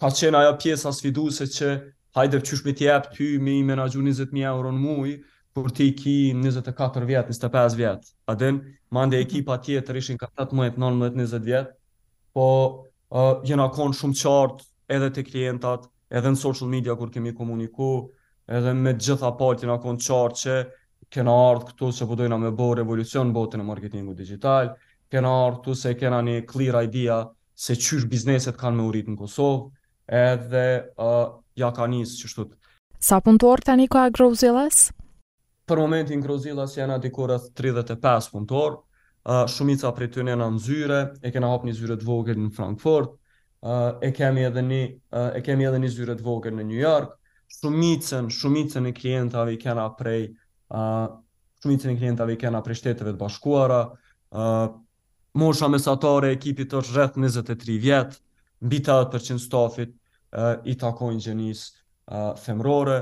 ka 0.00 0.10
qenë 0.12 0.36
ajo 0.38 0.56
pjesa 0.60 0.92
sfiduese 0.92 1.46
që 1.48 1.68
hajde 2.16 2.40
qysh 2.44 2.62
me 2.66 2.74
t'jep 2.76 3.06
ty 3.16 3.38
me 3.40 3.54
i 3.56 3.62
menaxhu 3.64 4.02
20000 4.04 4.36
euro 4.44 4.68
në 4.72 4.80
muaj 4.84 5.10
kur 5.56 5.70
ti 5.74 5.90
ki 5.96 6.14
24 6.36 7.06
vjet, 7.08 7.26
25 7.28 7.76
vjet. 7.78 8.10
A 8.28 8.34
den 8.36 8.60
mande 8.92 9.16
mhm. 9.16 9.24
ekipa 9.26 9.56
tjetër 9.62 9.96
ishin 9.96 10.18
ka 10.20 10.28
18, 10.36 10.54
19, 10.76 11.16
20 11.16 11.46
vjet. 11.46 11.72
Po 12.32 12.44
uh, 12.68 13.40
jena 13.48 13.68
konë 13.72 13.96
shumë 13.98 14.18
qartë 14.20 14.68
edhe 14.90 15.10
te 15.12 15.24
klientat, 15.26 15.88
edhe 16.10 16.28
në 16.32 16.38
social 16.38 16.68
media 16.68 16.94
kur 16.96 17.10
kemi 17.10 17.32
komuniku, 17.34 18.10
edhe 18.46 18.72
me 18.74 18.94
gjitha 18.98 19.32
palët 19.38 19.62
jena 19.64 19.78
konë 19.82 20.04
qartë 20.04 20.40
që 20.42 20.60
kena 21.10 21.34
ardhë 21.48 21.72
këtu 21.72 21.90
që 21.96 22.06
përdojna 22.06 22.36
po 22.36 22.42
me 22.44 22.52
bo 22.56 22.70
revolucion 22.78 23.32
botën 23.34 23.60
e 23.60 23.64
marketingu 23.66 24.14
digital, 24.14 24.74
kena 25.10 25.30
artu 25.46 25.74
se 25.74 25.94
kena 25.98 26.20
një 26.22 26.44
clear 26.52 26.82
idea 26.86 27.20
se 27.54 27.74
qysh 27.76 28.06
bizneset 28.10 28.56
kanë 28.56 28.78
me 28.78 28.86
urit 28.88 29.08
në 29.10 29.18
Kosovë, 29.18 29.64
edhe 30.08 30.64
uh, 30.96 31.42
ja 31.60 31.68
ka 31.76 31.86
njësë 31.90 32.16
që 32.22 32.30
shtut. 32.32 32.54
Sa 33.02 33.18
punëtor 33.24 33.62
tani 33.66 33.88
ka 33.90 34.06
Grozilas? 34.14 34.86
Për 35.70 35.82
momentin 35.84 36.22
Grozilas 36.24 36.76
jena 36.78 36.96
dikurët 37.02 37.50
35 37.58 38.30
punëtor, 38.32 38.76
uh, 39.28 39.44
shumica 39.50 39.90
për 39.96 40.08
të 40.14 40.24
njëna 40.30 40.48
në 40.54 40.62
zyre, 40.64 41.00
e 41.20 41.32
kena 41.34 41.50
hapë 41.52 41.68
një 41.68 41.76
zyre 41.80 41.98
të 42.00 42.06
vogër 42.08 42.38
në 42.40 42.50
Frankfurt, 42.56 43.12
uh, 43.60 43.96
e, 44.00 44.12
kemi 44.16 44.46
edhe 44.48 44.64
një, 44.66 44.80
uh, 45.12 45.28
e 45.36 45.42
kemi 45.46 45.68
edhe 45.68 45.82
një 45.84 45.90
zyre 45.98 46.16
të 46.18 46.26
vogër 46.26 46.54
në 46.56 46.66
New 46.70 46.80
York, 46.80 47.12
shumicën, 47.58 48.30
shumicën 48.30 48.86
e 48.88 48.94
klientave 48.96 49.56
i 49.58 49.58
kena 49.60 49.88
prej 49.98 50.30
uh, 50.70 51.10
shumicën 51.60 51.92
e 51.92 51.98
klientave 52.00 52.38
i 52.38 52.40
kena 52.40 52.62
prej 52.64 52.80
shteteve 52.80 53.12
të 53.14 53.20
bashkuara, 53.20 53.82
uh, 54.30 54.70
mosha 55.34 55.68
mesatare 55.70 56.30
e 56.30 56.36
ekipit 56.36 56.72
është 56.74 56.94
rreth 56.96 57.18
23 57.22 57.76
vjet, 57.82 58.16
mbi 58.66 58.80
80% 58.82 59.38
stafit 59.44 59.92
e, 59.92 59.96
i 60.64 60.74
takojnë 60.78 61.20
gjenis 61.24 61.62
e, 61.70 62.34
femrore, 62.40 62.96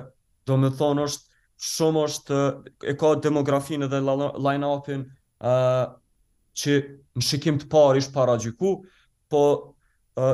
do 0.47 0.57
me 0.61 0.71
thonë 0.77 1.07
është 1.09 1.25
shumë 1.59 2.03
është 2.07 2.43
e 2.85 2.95
ka 3.01 3.15
demografinë 3.23 3.89
dhe 3.91 3.99
line-upin 4.49 5.03
që 6.63 6.75
në 7.19 7.25
shikim 7.29 7.59
të 7.59 7.67
parë 7.73 7.99
ishtë 7.99 8.15
para 8.15 8.37
gjyku, 8.39 8.71
po 9.29 9.43
e, 10.15 10.31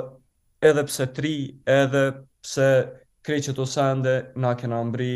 edhe 0.68 0.84
pse 0.90 1.06
tri, 1.16 1.32
edhe 1.66 2.04
pse 2.44 2.68
kreqet 3.24 3.58
ose 3.64 3.86
ende 3.94 4.14
na 4.36 4.52
kena 4.60 4.82
mbri 4.90 5.10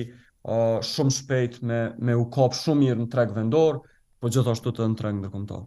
shumë 0.88 1.12
shpejt 1.18 1.60
me, 1.68 1.80
me 2.00 2.14
u 2.16 2.24
kap 2.32 2.54
shumë 2.56 2.86
mirë 2.86 3.00
në 3.02 3.10
treg 3.12 3.34
vendor, 3.36 3.82
po 4.18 4.30
gjithashtu 4.32 4.72
të 4.78 4.88
në 4.88 4.98
treg 5.02 5.18
ndërkomtar 5.20 5.66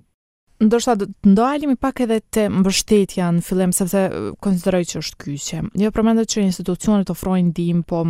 ndoshta 0.62 0.94
të 1.00 1.06
ndalemi 1.26 1.76
pak 1.82 2.02
edhe 2.06 2.20
te 2.30 2.44
mbështetja 2.54 3.30
në 3.38 3.42
fillim 3.46 3.72
sepse 3.74 4.02
konsideroj 4.46 4.84
që 4.92 5.00
është 5.04 5.18
kyçje. 5.24 5.62
Jo 5.82 5.90
përmendet 5.96 6.30
që 6.30 6.44
institucionet 6.46 7.10
ofrojnë 7.10 7.50
ndihmë, 7.50 7.86
po 7.90 8.04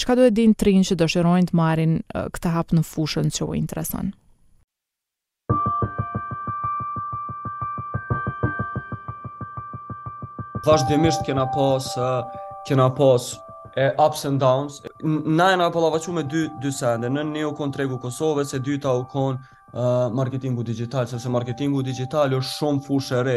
çka 0.00 0.16
duhet 0.18 0.34
din 0.34 0.56
trinj 0.58 0.88
që 0.90 0.98
dëshirojnë 1.02 1.52
të 1.52 1.58
marrin 1.60 1.94
këtë 2.34 2.54
hap 2.56 2.74
në 2.74 2.82
fushën 2.90 3.30
që 3.38 3.46
u 3.46 3.54
intereson. 3.60 4.10
Vazhdimisht 10.66 11.22
kena 11.26 11.46
pas 11.54 11.88
kena 12.66 12.90
pas 12.94 13.30
e 13.82 13.88
ups 14.04 14.26
and 14.28 14.38
downs. 14.42 14.82
Na 15.02 15.52
e 15.52 15.56
na 15.56 15.70
pëllavaqu 15.74 16.12
me 16.14 16.22
dy, 16.22 16.48
dy 16.62 16.70
sende, 16.74 17.08
në 17.10 17.24
një 17.34 17.46
u 17.48 17.54
kon 17.58 17.72
tregu 17.74 17.98
Kosovës, 17.98 18.52
e 18.56 18.60
dyta 18.62 18.92
u 19.00 19.06
kon 19.10 19.38
marketingu 20.12 20.62
digital, 20.62 21.06
sepse 21.06 21.28
marketingu 21.32 21.80
digital 21.82 22.34
është 22.36 22.56
shumë 22.58 22.82
fushë 22.86 23.18
e 23.18 23.22
re, 23.28 23.36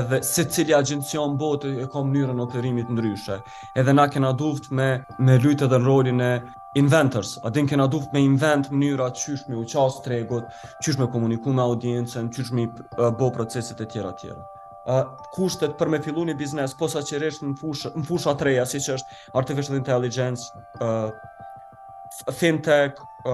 edhe 0.00 0.20
se 0.24 0.44
cili 0.48 0.72
agencion 0.74 1.34
botë 1.40 1.72
e 1.82 1.88
ka 1.92 2.00
mënyrën 2.02 2.40
operimit 2.40 2.88
ndryshe. 2.92 3.36
Edhe 3.76 3.92
na 3.92 4.06
kena 4.08 4.30
duft 4.32 4.70
me, 4.70 5.04
me 5.18 5.36
lytë 5.38 5.66
edhe 5.68 5.80
në 5.82 5.86
rolin 5.86 6.20
e 6.20 6.30
inventors, 6.80 7.34
adin 7.48 7.68
kena 7.68 7.86
duft 7.90 8.16
me 8.16 8.22
invent 8.28 8.70
mënyra 8.72 9.10
qysh 9.18 9.44
me 9.48 9.60
uqas 9.60 10.00
tregut, 10.06 10.48
qysh 10.82 10.98
me 10.98 11.06
komuniku 11.12 11.52
me 11.52 11.62
audiencen, 11.62 12.32
qysh 12.32 12.52
me 12.56 12.64
bo 13.18 13.28
proceset 13.30 13.80
e 13.80 13.86
tjera 13.86 14.14
tjera. 14.22 14.40
Uh, 14.84 15.00
kushtet 15.32 15.76
për 15.80 15.88
me 15.88 15.98
fillu 16.04 16.24
një 16.28 16.34
biznes, 16.36 16.74
posa 16.76 17.00
që 17.00 17.20
në 17.24 17.54
fusha, 17.60 17.90
në 17.94 18.04
fusha 18.04 18.34
treja, 18.36 18.64
si 18.68 18.80
që 18.84 18.98
është 18.98 19.22
artificial 19.40 19.76
intelligence, 19.78 20.42
uh, 20.84 21.08
fintech, 22.32 22.92
uh, 23.26 23.32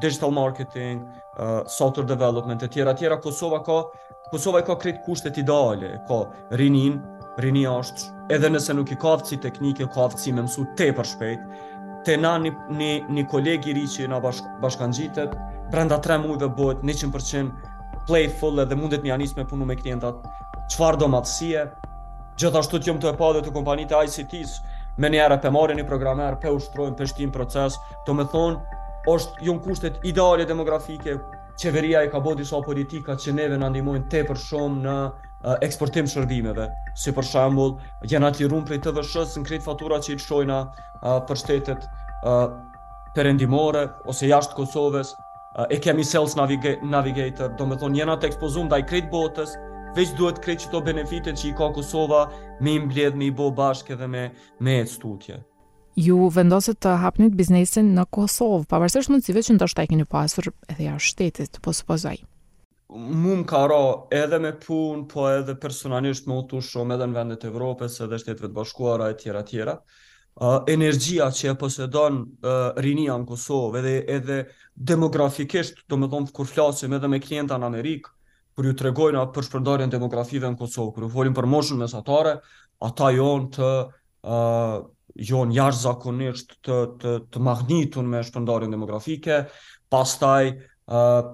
digital 0.00 0.30
marketing, 0.30 1.02
uh, 1.04 1.60
software 1.66 2.06
development 2.06 2.62
etj. 2.62 2.80
etj. 2.80 3.18
Kosova 3.22 3.60
ka 3.62 3.82
Kosova 4.30 4.62
ka 4.62 4.74
kritik 4.76 5.00
kushtet 5.06 5.38
ideale, 5.38 6.00
ka 6.08 6.26
rinin, 6.50 7.00
rini 7.38 7.62
është 7.66 8.32
edhe 8.34 8.48
nëse 8.50 8.74
nuk 8.74 8.90
i 8.90 8.96
ka 8.96 9.12
aftësi 9.16 9.38
teknike, 9.40 9.86
ka 9.94 10.06
aftësi 10.08 10.32
mësu 10.34 10.50
shumë 10.64 10.74
tepër 10.78 11.06
shpejt. 11.06 11.44
Te 12.06 12.16
na 12.16 12.34
një 12.38 12.50
një, 12.70 12.90
një 13.08 13.24
koleg 13.30 13.66
i 13.68 13.74
ri 13.76 13.84
që 13.86 14.08
na 14.10 14.18
bashk, 14.22 14.44
bashkangjitet, 14.62 15.36
brenda 15.70 15.98
3 16.02 16.18
muajve 16.24 16.48
bëhet 16.58 16.82
100% 16.82 18.02
playful 18.08 18.56
dhe 18.64 18.76
mundet 18.78 19.02
një 19.06 19.18
nisë 19.22 19.38
me 19.40 19.44
punë 19.46 19.66
me 19.68 19.76
klientat. 19.78 20.26
Çfarë 20.74 21.00
domatësie? 21.04 21.62
Gjithashtu 22.40 22.78
të 22.80 22.90
jom 22.90 22.98
të 23.02 23.12
e 23.12 23.16
pa 23.20 23.30
dhe 23.34 23.42
të 23.46 23.52
kompanit 23.54 23.90
e 23.94 23.98
ICT-së, 24.08 24.60
me 24.98 25.10
njerë 25.12 25.36
për 25.42 25.52
marrë 25.52 25.74
një 25.76 25.84
programer, 25.88 26.38
për 26.42 26.54
ushtrojnë, 26.56 26.96
për 26.98 27.10
shtimë 27.12 27.34
proces, 27.34 27.76
të 28.06 28.14
me 28.16 28.24
thonë, 28.32 28.78
është 29.12 29.44
jonë 29.48 29.62
kushtet 29.66 29.98
ideale 30.08 30.46
demografike, 30.48 31.18
qeveria 31.60 32.00
e 32.04 32.10
ka 32.12 32.20
bodi 32.20 32.44
sa 32.48 32.60
politika 32.64 33.16
që 33.20 33.34
neve 33.36 33.58
në 33.60 33.68
ndimojnë 33.74 34.08
te 34.12 34.22
për 34.28 34.40
shumë 34.40 34.80
në 34.84 34.96
eksportim 35.62 36.08
shërbimeve, 36.10 36.68
si 36.98 37.12
për 37.14 37.28
shambull, 37.28 37.76
gjenë 38.08 38.30
atë 38.30 38.42
lirun 38.46 38.64
për 38.66 38.78
i 38.78 38.80
të 38.86 38.94
vëshës 38.96 39.36
në 39.38 39.44
kretë 39.50 39.66
fatura 39.68 40.00
që 40.02 40.14
i 40.14 40.16
të 40.18 40.24
shojna 40.26 40.60
për 41.28 41.42
shtetet 41.42 41.86
për 43.16 43.30
endimore, 43.30 43.84
ose 44.10 44.28
jashtë 44.30 44.56
Kosovës, 44.58 45.12
e 45.72 45.78
kemi 45.80 46.04
sales 46.04 46.34
navigator, 46.36 47.52
do 47.56 47.68
me 47.68 47.78
thonë, 47.80 48.00
jenë 48.02 48.16
atë 48.16 48.28
ekspozum 48.32 48.68
dhe 48.72 48.82
i 48.82 48.88
kretë 48.90 49.12
botës, 49.12 49.54
veç 49.96 50.10
duhet 50.18 50.38
krejt 50.44 50.64
qëto 50.66 50.80
benefitet 50.86 51.38
që 51.40 51.50
i 51.50 51.54
ka 51.56 51.70
Kosova 51.74 52.26
me 52.60 52.74
i 52.76 52.78
me 53.16 53.26
i 53.28 53.30
bo 53.30 53.46
bashkë 53.50 53.94
edhe 53.96 54.06
me, 54.10 54.24
me 54.60 54.74
e 54.82 54.86
stutje. 54.86 55.40
Ju 55.96 56.26
vendosit 56.28 56.76
të 56.84 56.92
hapnit 57.00 57.32
biznesin 57.38 57.94
në 57.96 58.04
Kosovë, 58.12 58.66
pavarësisht 58.68 59.08
mundësive 59.10 59.40
që 59.46 59.54
ndoshta 59.56 59.84
e 59.86 59.92
keni 59.92 60.04
pasur 60.04 60.50
edhe 60.68 60.90
ja 60.90 60.96
shtetit, 61.00 61.56
po 61.64 61.72
së 61.72 61.86
pozaj. 61.88 62.18
Mu 62.92 63.32
më 63.40 63.46
ka 63.48 63.62
ra 63.72 63.78
edhe 64.14 64.38
me 64.38 64.52
punë, 64.60 65.06
po 65.08 65.24
edhe 65.32 65.56
personalisht 65.60 66.28
me 66.28 66.36
utu 66.42 66.60
shumë 66.62 66.98
edhe 66.98 67.08
në 67.08 67.16
vendet 67.20 67.46
Evropës 67.48 67.96
edhe 68.04 68.20
shtetëve 68.20 68.50
të 68.52 68.58
bashkuara 68.58 69.08
e 69.10 69.16
tjera 69.22 69.40
tjera. 69.48 69.78
Uh, 70.36 70.58
energjia 70.68 71.30
që 71.32 71.54
e 71.54 71.54
posedon 71.56 72.18
uh, 72.20 72.76
rinia 72.84 73.14
në 73.16 73.24
Kosovë 73.32 73.80
edhe, 73.80 73.94
edhe 74.18 74.36
demografikisht, 74.76 75.80
do 75.88 75.96
me 75.96 76.10
thonë 76.12 76.34
kur 76.36 76.44
flasim 76.52 76.92
edhe 76.98 77.08
me 77.08 77.22
klienta 77.24 77.56
në 77.58 77.64
Amerikë, 77.72 78.15
për 78.56 78.66
ju 78.70 78.74
tregojnë 78.80 79.18
atë 79.20 79.34
për 79.36 79.46
shpërndarjen 79.50 79.90
demografive 79.92 80.48
në 80.50 80.58
Kosovë, 80.62 80.92
kur 80.96 81.06
folim 81.12 81.34
për 81.36 81.46
moshën 81.52 81.80
mesatare, 81.82 82.32
ata 82.88 83.10
jonë 83.12 83.50
të 83.56 83.70
uh, 83.84 84.76
jonë 85.30 85.56
jashtë 85.56 85.82
zakonisht 85.82 86.54
të, 86.64 86.78
të, 87.02 87.14
të 87.34 87.42
magnitun 87.50 88.08
me 88.12 88.22
shpërndarjen 88.24 88.72
demografike, 88.72 89.42
pastaj 89.92 90.54
uh, 90.54 91.28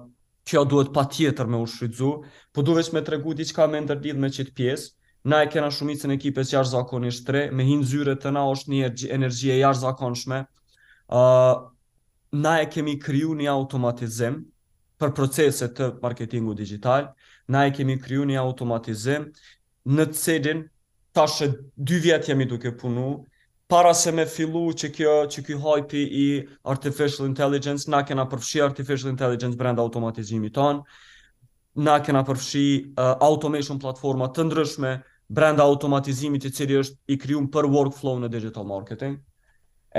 kjo 0.49 0.65
duhet 0.67 0.91
pa 0.97 1.05
tjetër 1.07 1.47
me 1.53 1.61
u 1.63 1.67
shrydzu, 1.71 2.11
po 2.51 2.65
duveç 2.67 2.91
me 2.97 3.03
tregu 3.07 3.35
diçka 3.39 3.69
me 3.71 3.79
ndërlidh 3.87 4.19
me 4.25 4.31
qitë 4.37 4.53
pjesë, 4.59 4.93
Na 5.31 5.37
e 5.45 5.47
kena 5.47 5.69
shumicën 5.71 6.11
ekipes 6.17 6.49
jashtë 6.51 6.73
zakonisht 6.73 7.21
tre, 7.23 7.45
me 7.55 7.63
hinë 7.63 7.85
zyre 7.87 8.17
të 8.19 8.33
na 8.35 8.41
është 8.51 8.71
një 8.73 8.87
energjie 9.15 9.53
jashtë 9.55 9.85
zakonshme, 9.85 10.41
uh, 10.49 11.51
na 12.43 12.55
e 12.59 12.65
kemi 12.73 12.97
kryu 12.99 13.31
një 13.39 13.47
automatizim 13.53 14.41
për 15.03 15.11
proceset 15.17 15.73
të 15.75 15.87
marketingu 16.01 16.53
digital, 16.55 17.09
na 17.51 17.65
e 17.67 17.73
kemi 17.75 17.97
kryu 17.99 18.23
një 18.29 18.37
automatizim 18.39 19.25
në 19.95 20.05
të 20.13 20.19
cilin 20.19 20.61
shë 21.27 21.47
dy 21.85 21.97
vjetë 22.07 22.31
jemi 22.31 22.47
duke 22.49 22.71
punu, 22.79 23.09
para 23.71 23.91
se 23.97 24.11
me 24.15 24.23
fillu 24.29 24.61
që 24.77 24.89
kjo 24.95 25.13
që 25.33 25.41
ky 25.47 25.57
hype 25.61 26.03
i 26.21 26.27
artificial 26.73 27.27
intelligence 27.29 27.89
na 27.89 28.01
kena 28.05 28.25
përfshi 28.29 28.61
artificial 28.65 29.11
intelligence 29.11 29.57
brenda 29.57 29.81
automatizimit 29.81 30.53
ton 30.55 30.81
na 31.87 31.95
kena 32.05 32.21
përfshi 32.27 32.63
uh, 32.83 33.15
automation 33.23 33.79
platforma 33.81 34.27
të 34.29 34.45
ndryshme 34.49 34.91
brenda 35.33 35.63
automatizimit 35.65 36.45
i 36.45 36.51
cili 36.53 36.77
është 36.81 37.13
i 37.13 37.17
krijuar 37.21 37.49
për 37.55 37.69
workflow 37.73 38.19
në 38.21 38.29
digital 38.35 38.67
marketing 38.69 39.19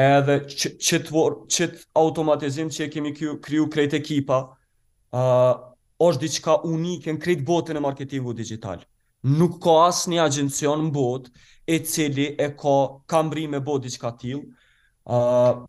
edhe 0.06 0.38
qëtë 0.48 1.24
çet 1.50 1.82
automatizim 1.98 2.70
që 2.74 2.86
e 2.86 2.90
kemi 2.94 3.14
kriju 3.18 3.68
krejt 3.70 3.94
ekipa 4.02 4.42
është 5.14 6.20
diçka 6.22 6.54
unike 6.66 7.12
në 7.14 7.20
kretë 7.22 7.44
botën 7.46 7.76
e 7.76 7.80
marketingu 7.82 8.32
digital. 8.34 8.82
Nuk 9.24 9.60
ka 9.64 9.76
asë 9.88 10.10
një 10.12 10.22
agjencion 10.24 10.82
në 10.88 10.92
botë 10.92 11.30
e 11.72 11.78
cili 11.88 12.26
e 12.38 12.50
ka 12.58 12.74
kamri 13.08 13.46
me 13.48 13.60
botë 13.64 13.86
diçka 13.86 14.10
tilë. 14.10 14.44
Uh, 15.06 15.62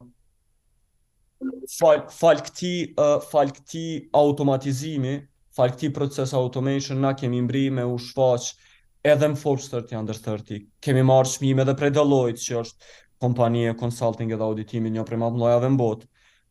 fal, 1.78 2.02
fal, 2.12 2.40
uh, 2.40 3.18
fal 3.30 3.52
këti 3.56 3.86
automatizimi, 4.18 5.18
fal 5.56 5.72
këti 5.72 5.92
proces 5.96 6.34
automation, 6.36 7.00
na 7.04 7.14
kemi 7.16 7.42
mbri 7.46 7.68
me 7.72 7.86
u 7.88 7.98
shfaqë 7.98 8.72
edhe 9.06 9.28
në 9.28 9.38
Forbes 9.38 9.70
30 9.72 10.00
under 10.02 10.16
30. 10.18 10.64
Kemi 10.82 11.04
marë 11.06 11.30
shmime 11.36 11.64
dhe 11.70 11.76
prej 11.78 11.94
Deloitte, 12.00 12.42
që 12.42 12.60
është 12.64 12.94
kompanije, 13.22 13.76
consulting 13.80 14.32
edhe 14.36 14.44
auditimi 14.44 14.90
një 14.98 15.06
prej 15.08 15.20
madhë 15.22 15.38
mlojave 15.38 15.70
në 15.70 15.78
botë. 15.84 16.08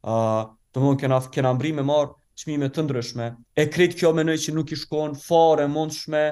Uh, 0.06 0.44
të 0.72 0.80
mund 0.82 1.00
kena, 1.02 1.20
kena 1.34 1.52
mbri 1.58 1.72
me 1.74 1.82
marë 1.84 2.14
çmime 2.34 2.68
të 2.68 2.82
ndryshme. 2.86 3.26
E 3.56 3.66
krijt 3.70 3.94
kjo 3.98 4.10
mendoj 4.16 4.38
që 4.46 4.54
nuk 4.56 4.72
i 4.74 4.78
shkon 4.78 5.14
fare 5.18 5.66
mundshme 5.70 6.24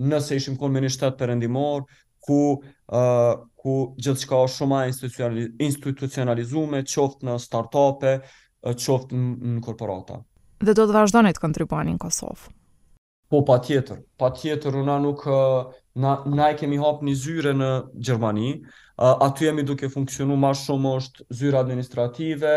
nëse 0.00 0.36
ishim 0.38 0.56
kon 0.60 0.72
me 0.72 0.82
një 0.84 0.92
shtat 0.94 1.18
perëndimor 1.18 1.82
ku 2.22 2.36
uh, 2.58 3.32
ku 3.60 3.72
gjithçka 4.00 4.38
është 4.44 4.60
shumë 4.62 5.56
institucionalizuar, 5.66 6.84
qoftë 6.88 7.26
në 7.28 7.34
startupe, 7.44 8.14
qoftë 8.64 9.16
në 9.18 9.60
korporata. 9.66 10.20
Dhe 10.64 10.72
do 10.76 10.86
të 10.88 10.96
vazhdoni 10.98 11.32
të 11.36 11.42
kontribuani 11.42 11.92
në 11.96 12.00
Kosovë. 12.02 12.50
Po 13.30 13.42
pa 13.46 13.58
tjetër, 13.62 14.00
pa 14.18 14.30
tjetër 14.34 14.80
nuk 14.88 15.24
na, 16.00 16.10
na 16.34 16.48
e 16.52 16.56
kemi 16.58 16.78
hapë 16.82 17.06
një 17.10 17.14
zyre 17.20 17.52
në 17.56 17.70
Gjermani, 18.04 18.54
uh, 18.62 19.28
aty 19.28 19.48
jemi 19.50 19.64
duke 19.68 19.90
funksionu 19.92 20.36
ma 20.40 20.52
shumë 20.56 20.94
është 21.00 21.28
zyre 21.40 21.60
administrative, 21.60 22.54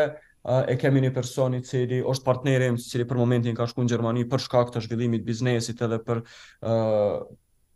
e 0.68 0.76
kemi 0.78 1.00
një 1.06 1.14
personi 1.16 1.62
që 1.64 1.70
cili 1.70 2.00
është 2.04 2.26
partnerim, 2.26 2.76
që 2.78 2.90
cili 2.92 3.06
për 3.08 3.20
momentin 3.22 3.56
ka 3.56 3.64
shku 3.70 3.86
në 3.86 3.94
Gjermani 3.94 4.26
për 4.30 4.42
shkak 4.44 4.74
të 4.76 4.82
zhvillimit 4.86 5.24
biznesit 5.24 5.80
edhe 5.86 6.00
për, 6.04 6.20
uh, 6.68 7.22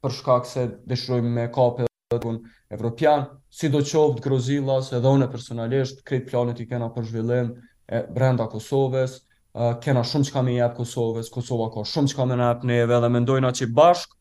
për 0.04 0.16
shkak 0.18 0.50
se 0.50 0.66
dëshrojmë 0.92 1.32
me 1.38 1.46
kape 1.56 1.86
dhe 2.12 2.34
evropian, 2.76 3.24
si 3.52 3.70
do 3.72 3.80
qoftë, 3.84 4.24
Grozilas 4.26 4.92
edhe 4.98 5.14
une 5.16 5.30
personalisht, 5.32 6.04
krejt 6.08 6.28
planet 6.32 6.60
i 6.64 6.68
kena 6.68 6.90
për 6.98 7.08
zhvillim 7.08 7.54
e 7.88 8.02
brenda 8.12 8.50
Kosovës, 8.52 9.16
uh, 9.56 9.74
kena 9.84 10.04
shumë 10.04 10.28
që 10.28 10.36
kam 10.36 10.52
i 10.52 10.60
jetë 10.60 10.82
Kosovës, 10.82 11.32
Kosova 11.32 11.70
ka 11.72 11.86
shumë 11.88 12.12
që 12.12 12.20
kam 12.20 12.36
i 12.36 12.42
jetë 12.44 12.68
neve 12.74 13.00
dhe 13.06 13.14
me 13.16 13.24
ndojna 13.24 13.56
që 13.56 13.70
i 13.70 13.74
bashk, 13.80 14.14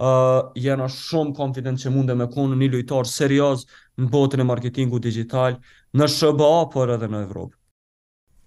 Uh, 0.00 0.46
jena 0.56 0.86
shumë 0.88 1.34
konfident 1.36 1.76
që 1.82 1.90
mund 1.92 2.08
e 2.08 2.14
me 2.16 2.24
konë 2.32 2.56
një 2.56 2.70
lujtarë 2.72 3.10
serios 3.10 3.66
në 4.00 4.06
botën 4.14 4.40
e 4.40 4.46
marketingu 4.48 4.96
digital 4.96 5.58
në 5.92 6.06
SBA, 6.08 6.60
por 6.72 6.94
edhe 6.94 7.04
në 7.12 7.20
Evropë. 7.26 7.59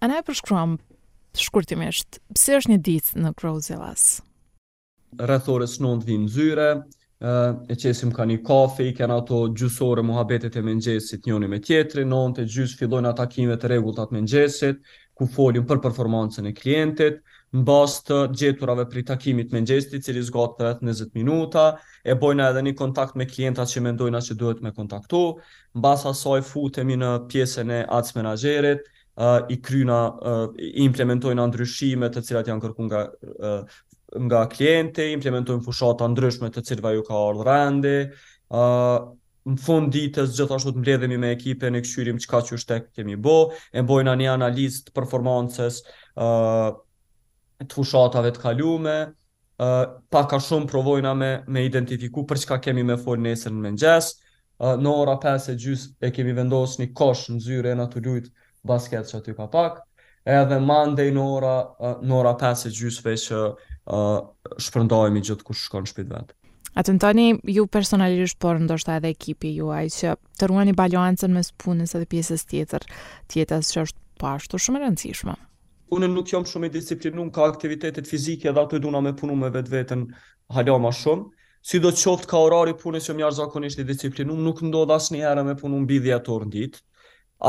A 0.04 0.08
na 0.12 0.18
e 0.20 0.24
përshkruam 0.28 0.74
shkurtimisht, 1.40 2.18
pse 2.36 2.58
është 2.60 2.72
një 2.74 2.78
ditë 2.86 3.22
në 3.24 3.30
Crozelas? 3.40 4.02
Rreth 5.24 5.46
orës 5.54 5.78
9 5.80 6.02
vim 6.10 6.26
zyre, 6.34 6.66
e 7.70 7.78
qesim 7.80 8.12
ka 8.18 8.26
një 8.28 8.42
kafe, 8.44 8.90
i 8.90 8.98
kena 8.98 9.22
ato 9.22 9.38
gjusore 9.56 10.04
muhabetet 10.04 10.58
e 10.60 10.64
mëngjesit 10.68 11.24
njoni 11.30 11.48
me 11.54 11.62
tjetëri, 11.64 12.04
në 12.04 12.20
onë 12.20 12.36
të 12.42 12.46
gjus 12.52 12.76
fillojnë 12.82 13.14
atakimet 13.14 13.64
e 13.64 13.72
regullat 13.76 14.12
mëngjesit, 14.18 14.84
ku 15.16 15.30
folim 15.38 15.64
për 15.72 15.80
performancën 15.86 16.50
e 16.52 16.56
klientit, 16.58 17.24
në 17.56 17.64
bas 17.72 17.96
të 18.04 18.18
gjeturave 18.42 18.84
për 18.92 19.06
i 19.06 19.08
takimit 19.14 19.56
mëngjesit, 19.56 20.02
cili 20.04 20.26
zgatë 20.28 20.60
për 20.60 20.72
etë 20.74 21.12
minuta, 21.22 21.70
e 22.04 22.12
bojna 22.20 22.50
edhe 22.52 22.66
një 22.68 22.74
kontakt 22.84 23.16
me 23.16 23.24
klienta 23.32 23.64
që 23.72 23.88
mendojna 23.88 24.20
që 24.28 24.36
duhet 24.44 24.60
me 24.68 24.76
kontaktu, 24.76 25.24
në 25.72 25.86
bas 25.88 26.04
asaj 26.12 26.42
futemi 26.52 27.00
në 27.00 27.16
pjesën 27.32 27.72
e 27.72 27.82
atës 27.88 28.18
menagerit, 28.20 28.84
uh, 29.18 29.40
i 29.52 29.58
kryna, 29.62 29.98
implementojnë 30.84 31.48
ndryshime 31.52 32.10
të 32.14 32.24
cilat 32.28 32.50
janë 32.52 32.64
kërku 32.66 32.88
nga, 32.88 33.04
nga 34.28 34.44
klienti, 34.52 35.10
implementojnë 35.18 35.66
fushata 35.66 36.08
ndryshme 36.14 36.52
të 36.54 36.64
cilva 36.70 36.94
ju 36.96 37.04
ka 37.08 37.18
ardhë 37.28 37.48
rende, 37.50 37.96
uh, 38.54 39.12
në 39.44 39.58
fund 39.60 39.92
ditës 39.92 40.38
gjithashtu 40.38 40.72
të 40.72 40.80
mbledhemi 40.82 41.18
me 41.20 41.34
ekipen 41.36 41.76
e 41.76 41.82
këshyrim 41.84 42.22
që 42.24 42.30
ka 42.32 42.40
që 42.48 42.56
është 42.58 42.78
kemi 42.96 43.18
bo, 43.20 43.34
e 43.76 43.82
bojna 43.84 44.14
një 44.16 44.30
analizë 44.38 44.86
të 44.86 44.94
performances 44.96 45.82
uh, 46.16 46.72
të 47.60 47.70
fushatave 47.76 48.32
të 48.34 48.40
kalume, 48.46 48.94
uh, 49.60 49.82
pak 50.14 50.30
ka 50.32 50.40
shumë 50.46 50.70
provojna 50.72 51.12
me, 51.20 51.34
me 51.48 51.66
identifiku 51.68 52.24
për 52.30 52.40
që 52.46 52.54
ka 52.54 52.62
kemi 52.70 52.86
me 52.88 52.96
fol 53.02 53.20
nesër 53.20 53.52
në 53.52 53.66
mëngjes, 53.68 54.10
uh, 54.64 54.78
në 54.80 54.96
ora 55.02 55.18
5 55.26 55.50
e 55.52 55.58
gjys 55.66 55.86
e 56.08 56.14
kemi 56.16 56.38
vendosë 56.40 56.86
një 56.86 56.90
kosh 56.96 57.26
në 57.36 57.44
zyre 57.50 57.76
e 57.76 57.82
natë 57.82 58.06
basket 58.68 59.08
që 59.10 59.18
aty 59.20 59.34
ka 59.38 59.46
pak, 59.52 59.80
edhe 60.26 60.58
mandej 60.64 61.10
në 61.16 61.24
ora, 61.38 61.56
në 62.08 62.16
ora 62.16 62.34
5 62.40 62.68
e 62.70 62.74
gjysve 62.78 63.16
që 63.28 63.42
shpërndojmë 64.68 65.20
i 65.22 65.26
gjithë 65.28 65.48
kush 65.48 65.66
shkon 65.68 65.88
shpit 65.90 66.12
vetë. 66.12 66.38
A 66.74 66.82
të 66.82 66.96
ndoni 66.98 67.26
ju 67.54 67.68
personalisht, 67.70 68.40
por 68.42 68.58
ndoshta 68.64 68.96
edhe 68.98 69.12
ekipi 69.14 69.52
juaj, 69.60 69.92
që 69.98 70.16
të 70.42 70.48
ruani 70.50 70.74
balancën 70.74 71.30
mes 71.36 71.52
punës 71.62 71.94
edhe 72.00 72.08
pjesës 72.10 72.48
tjetër, 72.50 72.88
tjetës 73.30 73.70
që 73.76 73.84
është 73.86 74.02
pashtu 74.24 74.56
po 74.58 74.64
shumë 74.66 74.82
rëndësishme? 74.82 75.36
Unë 75.94 76.10
nuk 76.10 76.32
jam 76.34 76.48
shumë 76.50 76.72
i 76.72 76.74
disiplinu 76.74 77.28
ka 77.36 77.46
aktivitetet 77.52 78.10
fizike 78.10 78.50
dhe 78.50 78.64
ato 78.64 78.80
i 78.80 78.82
duna 78.82 79.04
me 79.06 79.12
punu 79.14 79.36
me 79.38 79.52
vetë 79.54 79.70
vetën 79.76 80.08
halja 80.58 80.80
ma 80.82 80.90
shumë. 80.90 81.28
Si 81.64 81.80
do 81.84 81.92
të 81.94 82.02
qoftë 82.02 82.32
ka 82.32 82.42
orari 82.48 82.74
punës 82.82 83.06
që 83.08 83.16
mjarë 83.20 83.38
zakonisht 83.38 83.80
i 83.80 83.86
disiplinu, 83.92 84.34
nuk 84.34 84.64
ndodhë 84.66 84.98
asë 84.98 85.14
një 85.14 85.22
herë 85.28 85.44
me 85.46 85.54
punu 85.62 85.78
mbi 85.86 86.02
10 86.10 86.34
orë 86.34 86.50
ditë, 86.58 86.82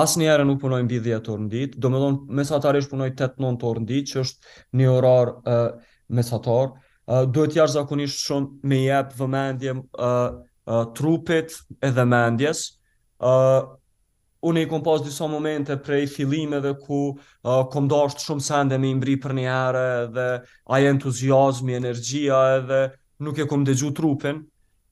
asë 0.02 0.18
një 0.20 0.28
erë 0.34 0.44
nuk 0.48 0.58
punoj 0.62 0.80
mbi 0.84 0.98
10 1.04 1.28
orë 1.30 1.42
në 1.44 1.50
ditë, 1.52 1.80
do 1.84 1.90
me 1.92 2.00
thonë 2.02 2.36
mesatarish 2.40 2.88
punoj 2.90 3.10
8-9 3.12 3.66
orë 3.68 3.82
në 3.84 3.88
ditë, 3.90 4.10
që 4.12 4.24
është 4.24 4.54
një 4.80 4.88
orar 4.94 5.30
uh, 5.36 5.68
mesatar, 6.18 6.72
uh, 6.74 7.22
duhet 7.30 7.54
jash 7.58 7.76
zakonisht 7.76 8.24
shumë 8.26 8.70
me 8.72 8.80
jepë 8.82 9.20
vëmendje 9.22 9.76
uh, 9.76 9.84
uh, 10.04 10.82
trupit 10.98 11.54
edhe 11.86 12.06
mendjes, 12.10 12.64
uh, 13.22 13.62
unë 14.44 14.64
i 14.64 14.68
kom 14.68 14.82
pas 14.84 15.00
disa 15.06 15.28
momente 15.30 15.74
prej 15.80 16.06
dhe 16.66 16.74
ku 16.82 17.00
uh, 17.16 17.64
kom 17.72 17.86
dashtë 17.88 18.26
shumë 18.26 18.42
sende 18.44 18.78
me 18.82 18.90
imbri 18.92 19.14
për 19.22 19.32
një 19.38 19.44
ere 19.48 19.86
dhe 20.12 20.28
aje 20.76 20.90
entuziasmi, 20.90 21.74
energjia 21.78 22.42
edhe 22.58 22.82
nuk 23.22 23.38
e 23.40 23.46
kom 23.46 23.64
dëgju 23.64 23.94
trupin, 23.94 24.42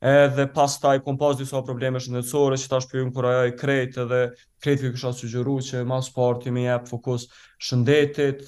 edhe 0.02 0.48
pas 0.52 0.74
taj 0.80 0.98
kom 1.06 1.14
pas 1.20 1.36
disa 1.38 1.62
probleme 1.62 2.00
shëndetësore 2.02 2.56
që 2.58 2.68
ta 2.72 2.80
shpjojën 2.82 3.10
kur 3.14 3.26
ajo 3.30 3.42
i 3.46 3.52
krejt 3.54 3.98
edhe 4.02 4.18
krejt 4.62 4.82
vi 4.82 4.90
kësha 4.96 5.12
sugjeru 5.14 5.54
që 5.62 5.84
ma 5.86 6.00
sporti 6.02 6.50
me 6.50 6.64
jep 6.66 6.88
fokus 6.90 7.28
shëndetit, 7.62 8.42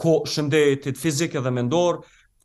ko, 0.00 0.14
shëndetit 0.24 0.96
fizik 1.00 1.36
edhe 1.36 1.52
mendor, 1.52 1.98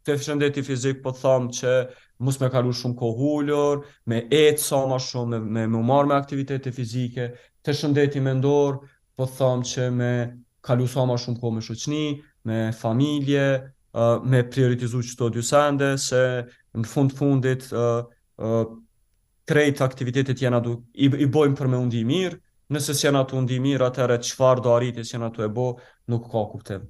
të 0.04 0.18
shëndetit 0.28 0.68
fizik 0.68 1.00
po 1.06 1.14
thamë 1.16 1.56
që 1.60 1.74
mus 2.20 2.40
me 2.44 2.50
kalu 2.52 2.74
shumë 2.76 3.00
kohullur, 3.00 3.86
me 4.12 4.26
etë 4.28 4.60
sa 4.60 4.82
ma 4.92 5.00
shumë, 5.00 5.38
me, 5.38 5.40
me, 5.40 5.66
me 5.72 5.80
umar 5.80 6.10
me 6.10 6.18
aktivitetit 6.20 6.76
fizike, 6.76 7.30
të 7.64 7.78
shëndetit 7.84 8.24
mendor 8.26 8.82
po 9.16 9.24
thamë 9.38 9.70
që 9.72 9.88
me 9.96 10.12
kalu 10.68 10.88
sa 10.92 11.08
ma 11.08 11.16
shumë 11.16 11.40
kohë 11.40 11.56
me 11.56 11.64
shëqni, 11.64 12.04
me 12.44 12.60
familje, 12.76 13.48
me 14.28 14.44
prioritizu 14.52 15.06
që 15.08 15.18
të 15.22 15.32
dy 15.38 15.48
sende, 15.48 15.94
se 16.12 16.26
në 16.76 16.88
fund 16.92 17.16
fundit 17.16 17.70
krejt 19.46 19.82
aktivitetit 19.82 20.42
jena 20.42 20.60
du, 20.62 20.78
i, 20.94 21.10
i 21.20 21.26
bojmë 21.28 21.58
për 21.58 21.68
me 21.68 21.80
undi 21.82 22.04
mirë, 22.06 22.38
nëse 22.70 22.94
si 22.94 23.08
jena 23.08 23.24
të 23.26 23.38
undi 23.40 23.58
mirë, 23.62 23.88
atëre 23.88 24.20
qëfar 24.22 24.62
do 24.64 24.74
arriti 24.76 25.04
si 25.06 25.16
jena 25.18 25.32
të 25.34 25.48
e 25.48 25.52
bo, 25.54 25.70
nuk 26.08 26.30
ka 26.32 26.44
kuptim. 26.52 26.88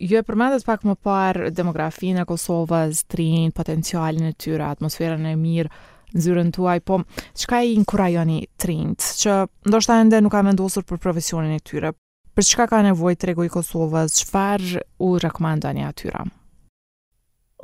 Ju 0.00 0.16
e 0.18 0.22
përmendet 0.24 0.64
pak 0.64 0.84
më 0.88 0.94
parë 1.04 1.50
demografinë 1.54 2.22
e 2.24 2.28
Kosovës, 2.28 3.04
trinë, 3.12 3.52
potencialin 3.56 4.30
e 4.30 4.32
tyre, 4.40 4.64
atmosferën 4.70 5.26
e 5.28 5.34
mirë, 5.36 5.70
në 6.14 6.22
zyrën 6.24 6.50
tuaj, 6.54 6.80
po 6.88 7.02
çka 7.36 7.60
i 7.66 7.74
inkurajoni 7.74 8.38
trinjt 8.60 9.10
që 9.20 9.34
ndoshta 9.68 9.98
ende 10.04 10.20
nuk 10.22 10.32
ka 10.32 10.44
mendosur 10.46 10.86
për 10.88 11.00
profesionin 11.02 11.56
e 11.58 11.60
tyre. 11.60 11.92
Për 12.34 12.48
çka 12.50 12.68
ka 12.70 12.80
nevojë 12.86 13.20
tregu 13.20 13.44
i 13.46 13.52
Kosovës, 13.52 14.22
çfarë 14.24 14.82
u 15.04 15.12
rekomandoni 15.22 15.84
atyra? 15.86 16.24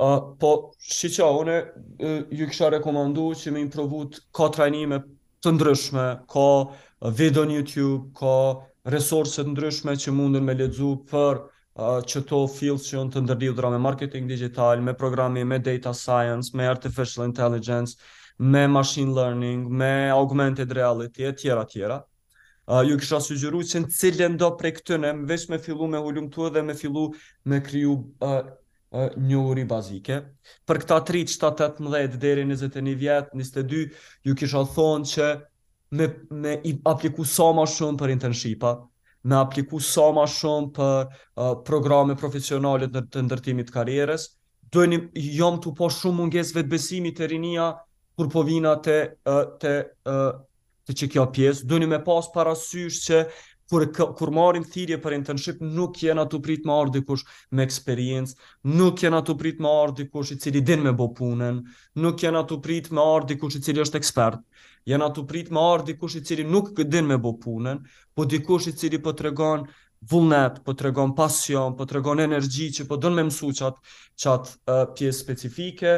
Uh, 0.01 0.15
po, 0.39 0.71
shi 0.81 1.11
që, 1.13 1.25
une 1.37 1.55
uh, 2.01 2.23
ju 2.33 2.45
kësha 2.49 2.71
rekomendu 2.73 3.27
që 3.37 3.51
me 3.53 3.59
improvut 3.61 4.15
ka 4.33 4.47
trajnime 4.55 4.97
të 5.45 5.51
ndryshme, 5.53 6.05
ka 6.31 6.45
video 7.19 7.43
në 7.45 7.59
YouTube, 7.59 8.07
ka 8.17 8.33
resurset 8.95 9.45
ndryshme 9.51 9.93
që 10.01 10.13
mundën 10.17 10.47
me 10.47 10.55
ledzu 10.57 10.95
për 11.11 11.43
uh, 11.43 11.99
që 12.09 12.21
to 12.31 12.39
fields 12.49 12.87
që 12.89 12.97
në 13.03 13.13
të 13.13 13.21
ndërlidhra 13.27 13.69
me 13.75 13.81
marketing 13.85 14.25
digital, 14.31 14.81
me 14.87 14.95
programi, 14.97 15.43
me 15.45 15.59
data 15.61 15.93
science, 15.93 16.49
me 16.57 16.65
artificial 16.71 17.27
intelligence, 17.29 17.99
me 18.39 18.65
machine 18.73 19.13
learning, 19.13 19.67
me 19.69 19.91
augmented 20.15 20.73
reality, 20.79 21.27
e 21.29 21.35
tjera, 21.37 21.67
tjera. 21.69 21.99
Uh, 22.65 22.81
ju 22.89 22.97
kisha 23.03 23.21
sugjeru 23.21 23.61
që 23.69 23.83
në 23.85 23.93
cilën 23.99 24.41
do 24.41 24.49
prej 24.57 24.73
këtëne, 24.79 25.13
veç 25.29 25.45
me 25.53 25.61
fillu 25.61 25.93
me 25.93 26.01
hullumtu 26.01 26.49
edhe 26.49 26.65
me 26.65 26.73
fillu 26.81 27.09
me 27.45 27.61
kryu 27.67 27.99
uh, 28.25 28.49
një 28.93 29.37
uri 29.39 29.63
bazike. 29.69 30.17
Për 30.67 30.81
këta 30.83 30.97
3, 31.07 31.23
7, 31.31 31.69
8, 31.87 32.17
deri 32.19 32.43
21 32.47 32.95
vjetë, 32.99 33.35
22, 33.37 33.85
ju 34.27 34.35
kisha 34.35 34.63
thonë 34.75 35.11
që 35.13 35.29
me, 35.99 36.09
me 36.43 36.57
apliku 36.87 37.25
sa 37.27 37.37
so 37.43 37.49
ma 37.57 37.65
shumë 37.67 37.99
për 38.01 38.13
internshipa, 38.17 38.73
me 39.31 39.37
apliku 39.39 39.79
sa 39.79 39.93
so 39.93 40.09
ma 40.17 40.27
shumë 40.27 40.73
për 40.75 40.97
uh, 41.07 41.53
programe 41.67 42.17
profesionalit 42.19 42.91
në 42.95 43.05
të 43.13 43.25
ndërtimit 43.29 43.71
karierës, 43.71 44.29
dojnë 44.75 45.01
jom 45.39 45.59
të 45.63 45.73
po 45.79 45.91
shumë 45.91 46.19
munges 46.23 46.53
vetbesimit 46.55 47.19
e 47.25 47.31
rinia 47.31 47.69
kur 48.19 48.27
po 48.31 48.41
vina 48.45 48.75
të, 48.83 48.95
të, 49.25 49.49
të, 50.03 50.15
të 50.87 50.95
që 50.99 51.07
kjo 51.13 51.23
pjesë, 51.33 51.63
dojnë 51.71 51.87
me 51.89 51.99
pas 52.05 52.27
parasysh 52.35 52.97
që 53.07 53.21
kur 53.71 53.85
kur 54.19 54.31
marrim 54.35 54.63
thirrje 54.67 54.97
për 55.01 55.13
internship 55.15 55.61
nuk 55.63 55.99
jena 56.03 56.25
atu 56.27 56.41
prit 56.43 56.65
më 56.67 56.73
ardh 56.81 56.95
dikush 56.97 57.23
me 57.55 57.63
eksperiencë, 57.63 58.33
nuk 58.75 58.99
jena 59.03 59.21
atu 59.23 59.37
prit 59.39 59.61
më 59.63 59.71
ardh 59.83 60.01
dikush 60.01 60.33
i 60.35 60.39
cili 60.43 60.59
din 60.67 60.83
me 60.87 60.91
bë 60.97 61.07
punën, 61.15 61.61
nuk 62.03 62.19
jena 62.25 62.43
atu 62.43 62.57
prit 62.65 62.89
më 62.91 63.05
ardh 63.13 63.29
dikush 63.31 63.55
i 63.57 63.61
cili 63.67 63.79
është 63.85 64.01
ekspert. 64.01 64.41
Jena 64.87 65.07
atu 65.11 65.23
prit 65.29 65.51
më 65.53 65.63
ardh 65.73 65.87
dikush 65.93 66.17
i 66.19 66.23
cili 66.27 66.43
nuk 66.47 66.73
din 66.83 67.07
me 67.07 67.15
bë 67.23 67.31
punën, 67.45 67.79
po 68.15 68.25
dikush 68.27 68.67
i 68.73 68.75
cili 68.81 68.99
po 68.99 69.15
tregon 69.15 69.63
vullnet, 70.11 70.59
po 70.65 70.75
tregon 70.75 71.15
pasion, 71.15 71.71
po 71.79 71.85
tregon 71.87 72.19
energji 72.25 72.71
që 72.79 72.87
po 72.91 72.97
don 72.99 73.15
me 73.15 73.23
mësuj 73.29 73.53
çat 73.57 73.77
uh, 74.27 74.83
pjesë 74.97 75.17
specifike 75.23 75.95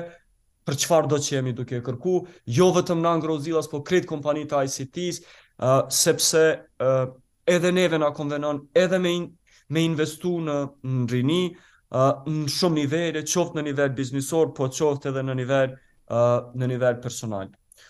për 0.64 0.78
çfarë 0.80 1.10
do 1.12 1.18
të 1.20 1.30
kemi 1.34 1.58
duke 1.58 1.82
kërku, 1.84 2.20
jo 2.48 2.68
vetëm 2.78 3.02
në 3.04 3.16
Angrozillas, 3.18 3.68
po 3.68 3.82
kret 3.84 4.06
kompanitë 4.08 4.62
ICT-s, 4.64 5.24
uh, 5.60 5.82
sepse 5.92 6.44
uh, 6.80 7.10
edhe 7.48 7.72
neve 7.76 7.98
na 8.00 8.14
konvenon 8.14 8.68
edhe 8.76 9.00
me 9.00 9.12
in, 9.16 9.26
me 9.74 9.84
investu 9.86 10.38
në 10.42 10.58
në 10.84 11.10
rini 11.12 11.42
uh, 11.50 12.24
në 12.28 12.52
shumë 12.52 12.78
nivele, 12.82 13.24
qoftë 13.26 13.60
në 13.60 13.66
nivel 13.70 13.92
biznisor, 13.98 14.54
po 14.58 14.70
qoftë 14.70 15.12
edhe 15.12 15.24
në 15.28 15.36
nivel 15.42 15.74
uh, 15.76 16.52
në 16.56 16.72
nivel 16.76 17.02
personal. 17.04 17.50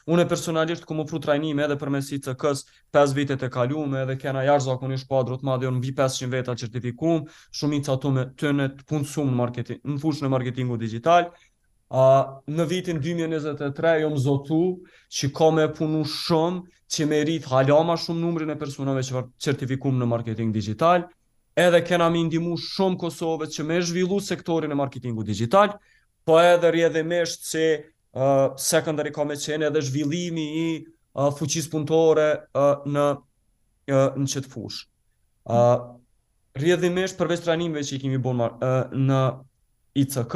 Unë 0.09 0.25
personalisht 0.27 0.83
kam 0.87 0.99
ofruar 0.99 1.21
trajnime 1.23 1.63
edhe 1.63 1.77
për 1.79 1.89
mesi 1.93 2.17
të 2.23 2.33
kës 2.39 2.65
5 2.95 3.13
vitet 3.15 3.43
e 3.45 3.49
kalume 3.51 4.01
edhe 4.03 4.17
kena 4.19 4.41
jarë 4.43 4.63
zakonisht 4.65 5.07
kuadrot 5.07 5.43
madhe 5.47 5.67
unë 5.69 5.79
vi 5.83 5.91
500 5.95 6.31
veta 6.33 6.55
certifikum, 6.59 7.25
shumë 7.55 7.77
i 7.79 7.83
të 7.85 7.93
atume 7.93 8.25
të 8.39 8.51
në 8.57 8.69
të 8.83 8.99
në, 8.99 9.31
marketing, 9.35 9.79
në 9.85 9.99
fushën 10.03 10.27
e 10.27 10.31
marketingu 10.33 10.77
digital, 10.81 11.29
uh, 11.93 12.21
në 12.51 12.67
vitin 12.71 12.99
2023 13.03 13.95
jom 14.05 14.15
më 14.17 14.23
zotu 14.27 14.63
që 15.19 15.33
ka 15.37 15.51
me 15.55 15.67
punu 15.77 16.03
shumë 16.03 16.63
që 16.93 17.05
me 17.09 17.19
rritë 17.25 17.49
hala 17.49 17.79
ma 17.87 17.95
shumë 17.97 18.21
numrin 18.21 18.51
e 18.53 18.59
personave 18.59 19.01
që 19.05 19.15
var 19.17 19.27
certifikum 19.41 19.97
në 19.99 20.07
marketing 20.09 20.51
digital, 20.55 21.05
edhe 21.57 21.79
kena 21.85 22.09
mi 22.13 22.21
ndimu 22.27 22.55
shumë 22.61 22.99
Kosovët 23.01 23.53
që 23.55 23.65
me 23.67 23.79
zhvillu 23.81 24.19
sektorin 24.23 24.73
e 24.73 24.77
marketingu 24.77 25.25
digital, 25.25 25.75
po 26.25 26.37
edhe 26.41 26.69
rrjedhe 26.71 27.03
mesht 27.05 27.47
që 27.49 27.65
uh, 27.77 28.53
secondary 28.61 29.11
ka 29.13 29.25
me 29.27 29.37
qene 29.39 29.67
edhe 29.71 29.81
zhvillimi 29.83 30.45
i 30.59 30.65
uh, 30.81 31.33
fuqis 31.37 31.67
punëtore 31.73 32.27
uh, 32.53 32.83
në, 32.89 33.07
uh, 33.91 34.19
në 34.19 34.33
qëtë 34.35 34.53
fush. 34.53 34.85
Uh, 35.43 35.95
rrjedhimisht 36.57 37.17
përveç 37.19 37.41
trajnimeve 37.47 37.81
që 37.87 37.97
i 37.97 38.03
kemi 38.05 38.21
bon 38.21 38.37
në 38.39 39.19
ICK, 39.99 40.35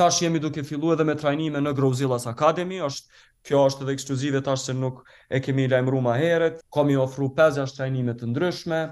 tash 0.00 0.22
jemi 0.24 0.40
duke 0.40 0.62
fillu 0.64 0.94
edhe 0.94 1.04
me 1.04 1.12
trajnime 1.20 1.60
në 1.60 1.74
Grozilla's 1.76 2.24
Academy, 2.30 2.78
është 2.84 3.28
kjo 3.46 3.60
është 3.68 3.86
edhe 3.86 3.94
ekskluzive 3.96 4.40
tash 4.44 4.68
se 4.68 4.74
nuk 4.76 5.02
e 5.32 5.40
kemi 5.42 5.68
lajmëruar 5.72 6.04
më 6.04 6.16
herët, 6.20 6.60
kemi 6.74 6.96
ofru 7.00 7.30
5 7.36 7.74
trajnime 7.76 8.14
të 8.20 8.28
ndryshme, 8.30 8.82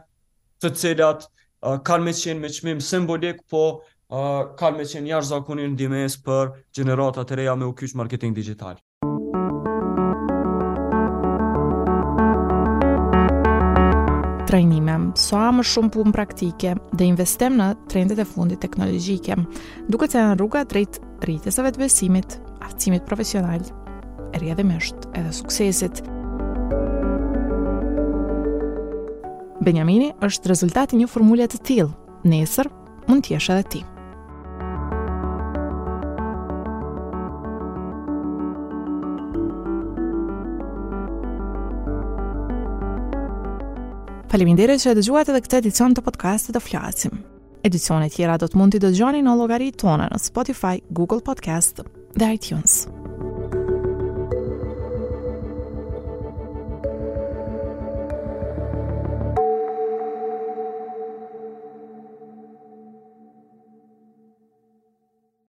të 0.63 0.73
cilat 0.79 1.27
uh, 1.27 1.79
kanë 1.85 2.09
me 2.09 2.17
qenë 2.17 2.41
me 2.43 2.51
çmim 2.55 2.81
simbolik, 2.83 3.43
po 3.51 3.67
uh, 4.09 4.51
kanë 4.59 4.81
me 4.83 4.89
qenë 4.89 5.13
jashtë 5.13 5.35
zakonin 5.37 5.73
ndimes 5.77 6.19
për 6.27 6.55
generata 6.75 7.25
të 7.29 7.43
reja 7.43 7.57
me 7.61 7.69
u 7.71 7.75
kyqë 7.77 7.99
marketing 8.01 8.37
digital. 8.37 8.81
trajnime, 14.49 14.95
soa 15.13 15.51
më 15.53 15.61
shumë 15.69 15.91
punë 15.93 16.13
praktike 16.17 16.71
dhe 16.97 17.05
investim 17.11 17.59
në 17.61 17.67
trendet 17.93 18.23
e 18.23 18.25
fundit 18.25 18.57
teknologjike, 18.65 19.37
duke 19.93 20.09
të 20.09 20.23
në 20.25 20.39
rruga 20.41 20.63
drejt 20.71 21.03
rritës 21.21 21.61
të 21.61 21.75
besimit, 21.77 22.39
aftësimit 22.65 23.05
profesional 23.05 23.69
mësht 24.37 24.97
edhe 25.15 25.33
suksesit. 25.33 26.03
Benjamini 29.65 30.13
është 30.23 30.49
rezultati 30.49 30.97
një 30.97 31.09
formule 31.11 31.47
të 31.51 31.61
tillë. 31.63 31.95
Nesër 32.25 32.69
mund 33.09 33.25
t'jesh 33.27 33.51
edhe 33.51 33.69
ti. 33.71 33.85
Faleminderit 44.29 44.79
që 44.83 44.91
e 44.91 44.95
dëgjuat 44.99 45.29
edhe 45.33 45.41
këtë 45.41 45.59
edicion 45.63 45.95
të 45.97 46.03
podcastit 46.05 46.53
të 46.55 46.61
flasim. 46.61 47.23
Edicionet 47.65 48.13
tjera 48.15 48.37
do 48.39 48.47
të 48.47 48.57
mund 48.61 48.75
të 48.75 48.79
dëgjoni 48.85 49.23
në 49.25 49.35
llogaritë 49.41 49.79
tona 49.81 50.07
në 50.13 50.21
Spotify, 50.21 50.77
Google 50.95 51.21
Podcast 51.27 51.81
dhe 52.19 52.35
iTunes. 52.37 52.98